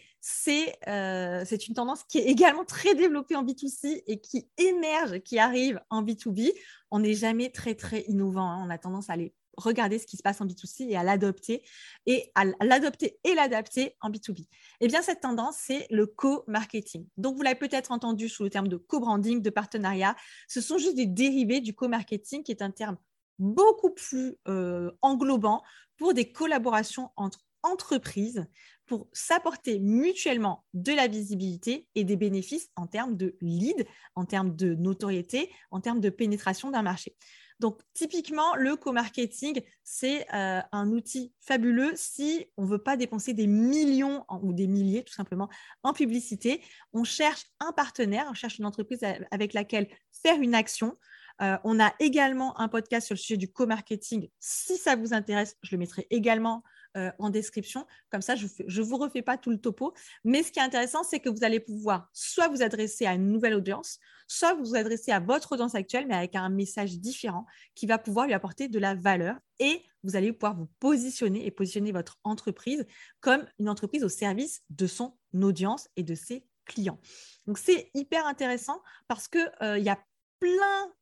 euh, 0.87 1.43
c'est 1.45 1.67
une 1.67 1.75
tendance 1.75 2.03
qui 2.03 2.17
est 2.17 2.25
également 2.25 2.65
très 2.65 2.95
développée 2.95 3.35
en 3.35 3.43
B2C 3.43 4.03
et 4.07 4.19
qui 4.19 4.47
émerge, 4.57 5.19
qui 5.19 5.39
arrive 5.39 5.79
en 5.89 6.03
B2B. 6.03 6.51
On 6.91 6.99
n'est 6.99 7.13
jamais 7.13 7.51
très, 7.51 7.75
très 7.75 8.01
innovant. 8.07 8.49
Hein. 8.49 8.63
On 8.65 8.69
a 8.69 8.77
tendance 8.77 9.09
à 9.09 9.13
aller 9.13 9.33
regarder 9.57 9.99
ce 9.99 10.05
qui 10.05 10.17
se 10.17 10.23
passe 10.23 10.41
en 10.41 10.45
B2C 10.45 10.89
et 10.89 10.97
à 10.97 11.03
l'adopter 11.03 11.63
et 12.05 12.31
à 12.35 12.43
l'adopter 12.61 13.19
et 13.23 13.35
l'adapter 13.35 13.95
en 14.01 14.09
B2B. 14.09 14.45
Eh 14.81 14.87
bien, 14.87 15.01
cette 15.01 15.21
tendance, 15.21 15.57
c'est 15.59 15.87
le 15.89 16.07
co-marketing. 16.07 17.07
Donc, 17.17 17.37
vous 17.37 17.41
l'avez 17.41 17.59
peut-être 17.59 17.91
entendu 17.91 18.27
sous 18.27 18.43
le 18.43 18.49
terme 18.49 18.67
de 18.67 18.77
co-branding, 18.77 19.41
de 19.41 19.49
partenariat. 19.49 20.15
Ce 20.47 20.59
sont 20.59 20.77
juste 20.77 20.95
des 20.95 21.05
dérivés 21.05 21.61
du 21.61 21.73
co-marketing 21.73 22.43
qui 22.43 22.51
est 22.51 22.61
un 22.61 22.71
terme 22.71 22.97
beaucoup 23.39 23.91
plus 23.91 24.37
euh, 24.47 24.91
englobant 25.01 25.61
pour 25.97 26.13
des 26.13 26.31
collaborations 26.31 27.11
entre 27.15 27.45
entreprises 27.65 28.45
pour 28.85 29.09
s'apporter 29.13 29.79
mutuellement 29.79 30.63
de 30.73 30.93
la 30.93 31.07
visibilité 31.07 31.87
et 31.95 32.03
des 32.03 32.15
bénéfices 32.15 32.69
en 32.75 32.87
termes 32.87 33.17
de 33.17 33.35
lead, 33.41 33.85
en 34.15 34.25
termes 34.25 34.55
de 34.55 34.75
notoriété, 34.75 35.51
en 35.71 35.81
termes 35.81 35.99
de 35.99 36.09
pénétration 36.09 36.71
d'un 36.71 36.83
marché. 36.83 37.15
Donc, 37.59 37.81
typiquement, 37.93 38.55
le 38.55 38.75
co-marketing, 38.75 39.61
c'est 39.83 40.27
euh, 40.33 40.61
un 40.71 40.91
outil 40.91 41.33
fabuleux 41.39 41.93
si 41.95 42.47
on 42.57 42.63
ne 42.63 42.67
veut 42.67 42.83
pas 42.83 42.97
dépenser 42.97 43.33
des 43.33 43.47
millions 43.47 44.25
ou 44.41 44.51
des 44.51 44.67
milliers, 44.67 45.03
tout 45.03 45.13
simplement, 45.13 45.49
en 45.81 45.93
publicité. 45.93 46.61
On 46.91 47.05
cherche 47.05 47.45
un 47.61 47.71
partenaire, 47.71 48.27
on 48.29 48.33
cherche 48.33 48.59
une 48.59 48.65
entreprise 48.65 48.99
avec 49.31 49.53
laquelle 49.53 49.87
faire 50.21 50.39
une 50.41 50.53
action. 50.53 50.97
Euh, 51.41 51.57
on 51.63 51.79
a 51.79 51.93
également 51.99 52.59
un 52.59 52.67
podcast 52.67 53.07
sur 53.07 53.13
le 53.13 53.19
sujet 53.19 53.37
du 53.37 53.51
co-marketing. 53.51 54.29
Si 54.39 54.77
ça 54.77 54.97
vous 54.97 55.13
intéresse, 55.13 55.55
je 55.61 55.71
le 55.71 55.79
mettrai 55.79 56.07
également 56.09 56.61
euh, 56.95 57.11
en 57.19 57.29
description. 57.29 57.85
Comme 58.09 58.21
ça, 58.21 58.35
je 58.35 58.45
ne 58.45 58.81
vous 58.85 58.97
refais 58.97 59.21
pas 59.21 59.37
tout 59.37 59.49
le 59.49 59.59
topo. 59.59 59.93
Mais 60.23 60.43
ce 60.43 60.51
qui 60.51 60.59
est 60.59 60.63
intéressant, 60.63 61.03
c'est 61.03 61.19
que 61.19 61.29
vous 61.29 61.43
allez 61.43 61.59
pouvoir 61.59 62.09
soit 62.13 62.47
vous 62.47 62.61
adresser 62.61 63.05
à 63.05 63.13
une 63.13 63.31
nouvelle 63.31 63.53
audience, 63.53 63.99
soit 64.27 64.53
vous 64.53 64.75
adresser 64.75 65.11
à 65.11 65.19
votre 65.19 65.51
audience 65.53 65.75
actuelle, 65.75 66.07
mais 66.07 66.15
avec 66.15 66.35
un 66.35 66.49
message 66.49 66.97
différent 66.99 67.45
qui 67.75 67.85
va 67.85 67.97
pouvoir 67.97 68.27
lui 68.27 68.33
apporter 68.33 68.67
de 68.67 68.79
la 68.79 68.95
valeur. 68.95 69.35
Et 69.59 69.83
vous 70.03 70.15
allez 70.15 70.31
pouvoir 70.31 70.55
vous 70.55 70.67
positionner 70.79 71.45
et 71.45 71.51
positionner 71.51 71.91
votre 71.91 72.17
entreprise 72.23 72.85
comme 73.19 73.45
une 73.59 73.69
entreprise 73.69 74.03
au 74.03 74.09
service 74.09 74.61
de 74.69 74.87
son 74.87 75.17
audience 75.33 75.89
et 75.97 76.03
de 76.03 76.15
ses 76.15 76.45
clients. 76.65 76.99
Donc, 77.45 77.57
c'est 77.57 77.91
hyper 77.93 78.25
intéressant 78.25 78.81
parce 79.07 79.27
qu'il 79.27 79.51
euh, 79.61 79.77
y 79.77 79.89
a 79.89 79.99
plein 80.39 80.93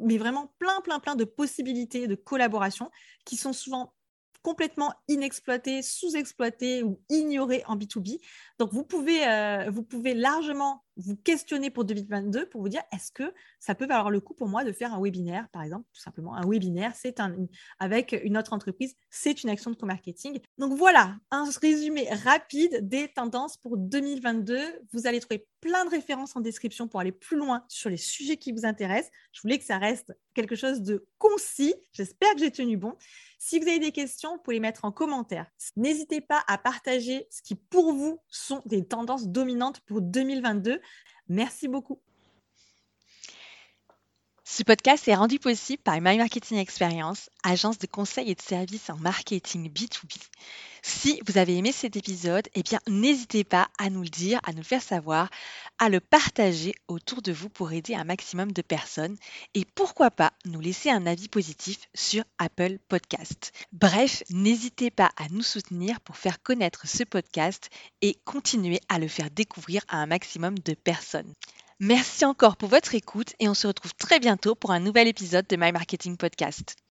mais 0.00 0.18
vraiment 0.18 0.52
plein, 0.58 0.80
plein, 0.82 1.00
plein 1.00 1.14
de 1.14 1.24
possibilités 1.24 2.06
de 2.06 2.14
collaboration 2.14 2.90
qui 3.24 3.36
sont 3.36 3.52
souvent 3.52 3.94
complètement 4.46 4.94
inexploitées, 5.08 5.82
sous-exploitées 5.82 6.84
ou 6.84 7.00
ignorées 7.08 7.64
en 7.66 7.76
B2B. 7.76 8.20
Donc, 8.60 8.72
vous 8.72 8.84
pouvez, 8.84 9.26
euh, 9.26 9.68
vous 9.72 9.82
pouvez 9.82 10.14
largement 10.14 10.84
vous 10.96 11.16
questionner 11.16 11.68
pour 11.68 11.84
2022 11.84 12.48
pour 12.48 12.62
vous 12.62 12.68
dire 12.68 12.82
est-ce 12.92 13.10
que 13.10 13.34
ça 13.58 13.74
peut 13.74 13.86
valoir 13.86 14.08
le 14.08 14.20
coup 14.20 14.34
pour 14.34 14.48
moi 14.48 14.62
de 14.62 14.70
faire 14.70 14.94
un 14.94 15.02
webinaire, 15.02 15.48
par 15.52 15.62
exemple, 15.62 15.84
tout 15.92 16.00
simplement. 16.00 16.34
Un 16.34 16.48
webinaire, 16.48 16.92
c'est 16.94 17.18
un, 17.18 17.34
avec 17.80 18.18
une 18.22 18.38
autre 18.38 18.52
entreprise, 18.52 18.94
c'est 19.10 19.42
une 19.42 19.50
action 19.50 19.72
de 19.72 19.76
co-marketing. 19.76 20.38
Donc 20.58 20.74
voilà, 20.74 21.16
un 21.32 21.44
résumé 21.60 22.08
rapide 22.24 22.88
des 22.88 23.08
tendances 23.08 23.56
pour 23.56 23.76
2022. 23.76 24.58
Vous 24.92 25.06
allez 25.08 25.18
trouver 25.18 25.46
plein 25.60 25.84
de 25.84 25.90
références 25.90 26.36
en 26.36 26.40
description 26.40 26.86
pour 26.86 27.00
aller 27.00 27.12
plus 27.12 27.36
loin 27.36 27.64
sur 27.68 27.90
les 27.90 27.96
sujets 27.96 28.36
qui 28.36 28.52
vous 28.52 28.64
intéressent. 28.64 29.10
Je 29.32 29.42
voulais 29.42 29.58
que 29.58 29.64
ça 29.64 29.78
reste 29.78 30.16
quelque 30.34 30.54
chose 30.54 30.82
de 30.82 31.06
concis. 31.18 31.74
J'espère 31.92 32.32
que 32.34 32.40
j'ai 32.40 32.52
tenu 32.52 32.76
bon. 32.76 32.94
Si 33.48 33.60
vous 33.60 33.68
avez 33.68 33.78
des 33.78 33.92
questions, 33.92 34.32
vous 34.32 34.42
pouvez 34.42 34.56
les 34.56 34.60
mettre 34.60 34.84
en 34.84 34.90
commentaire. 34.90 35.46
N'hésitez 35.76 36.20
pas 36.20 36.42
à 36.48 36.58
partager 36.58 37.28
ce 37.30 37.42
qui, 37.42 37.54
pour 37.54 37.92
vous, 37.92 38.20
sont 38.28 38.60
des 38.66 38.84
tendances 38.84 39.28
dominantes 39.28 39.78
pour 39.86 40.02
2022. 40.02 40.80
Merci 41.28 41.68
beaucoup. 41.68 42.02
Ce 44.48 44.62
podcast 44.62 45.08
est 45.08 45.14
rendu 45.16 45.40
possible 45.40 45.82
par 45.82 46.00
My 46.00 46.16
Marketing 46.16 46.58
Experience, 46.58 47.30
agence 47.42 47.78
de 47.78 47.88
conseil 47.88 48.30
et 48.30 48.36
de 48.36 48.40
services 48.40 48.90
en 48.90 48.96
marketing 48.96 49.68
B2B. 49.68 50.14
Si 50.82 51.20
vous 51.26 51.36
avez 51.36 51.56
aimé 51.56 51.72
cet 51.72 51.96
épisode, 51.96 52.48
eh 52.54 52.62
bien 52.62 52.78
n'hésitez 52.86 53.42
pas 53.42 53.68
à 53.76 53.90
nous 53.90 54.02
le 54.02 54.08
dire, 54.08 54.38
à 54.44 54.52
nous 54.52 54.58
le 54.58 54.62
faire 54.62 54.84
savoir, 54.84 55.30
à 55.80 55.88
le 55.88 55.98
partager 55.98 56.76
autour 56.86 57.22
de 57.22 57.32
vous 57.32 57.48
pour 57.48 57.72
aider 57.72 57.96
un 57.96 58.04
maximum 58.04 58.52
de 58.52 58.62
personnes 58.62 59.16
et 59.54 59.64
pourquoi 59.74 60.12
pas 60.12 60.32
nous 60.44 60.60
laisser 60.60 60.90
un 60.90 61.06
avis 61.06 61.28
positif 61.28 61.88
sur 61.92 62.22
Apple 62.38 62.78
Podcast. 62.86 63.50
Bref, 63.72 64.22
n'hésitez 64.30 64.92
pas 64.92 65.10
à 65.16 65.28
nous 65.28 65.42
soutenir 65.42 66.00
pour 66.00 66.16
faire 66.16 66.40
connaître 66.40 66.86
ce 66.86 67.02
podcast 67.02 67.68
et 68.00 68.16
continuer 68.24 68.80
à 68.88 69.00
le 69.00 69.08
faire 69.08 69.32
découvrir 69.32 69.82
à 69.88 69.96
un 69.96 70.06
maximum 70.06 70.56
de 70.60 70.74
personnes. 70.74 71.34
Merci 71.80 72.24
encore 72.24 72.56
pour 72.56 72.68
votre 72.68 72.94
écoute 72.94 73.34
et 73.38 73.48
on 73.48 73.54
se 73.54 73.66
retrouve 73.66 73.94
très 73.94 74.18
bientôt 74.20 74.54
pour 74.54 74.72
un 74.72 74.80
nouvel 74.80 75.08
épisode 75.08 75.46
de 75.46 75.56
My 75.56 75.72
Marketing 75.72 76.16
Podcast. 76.16 76.76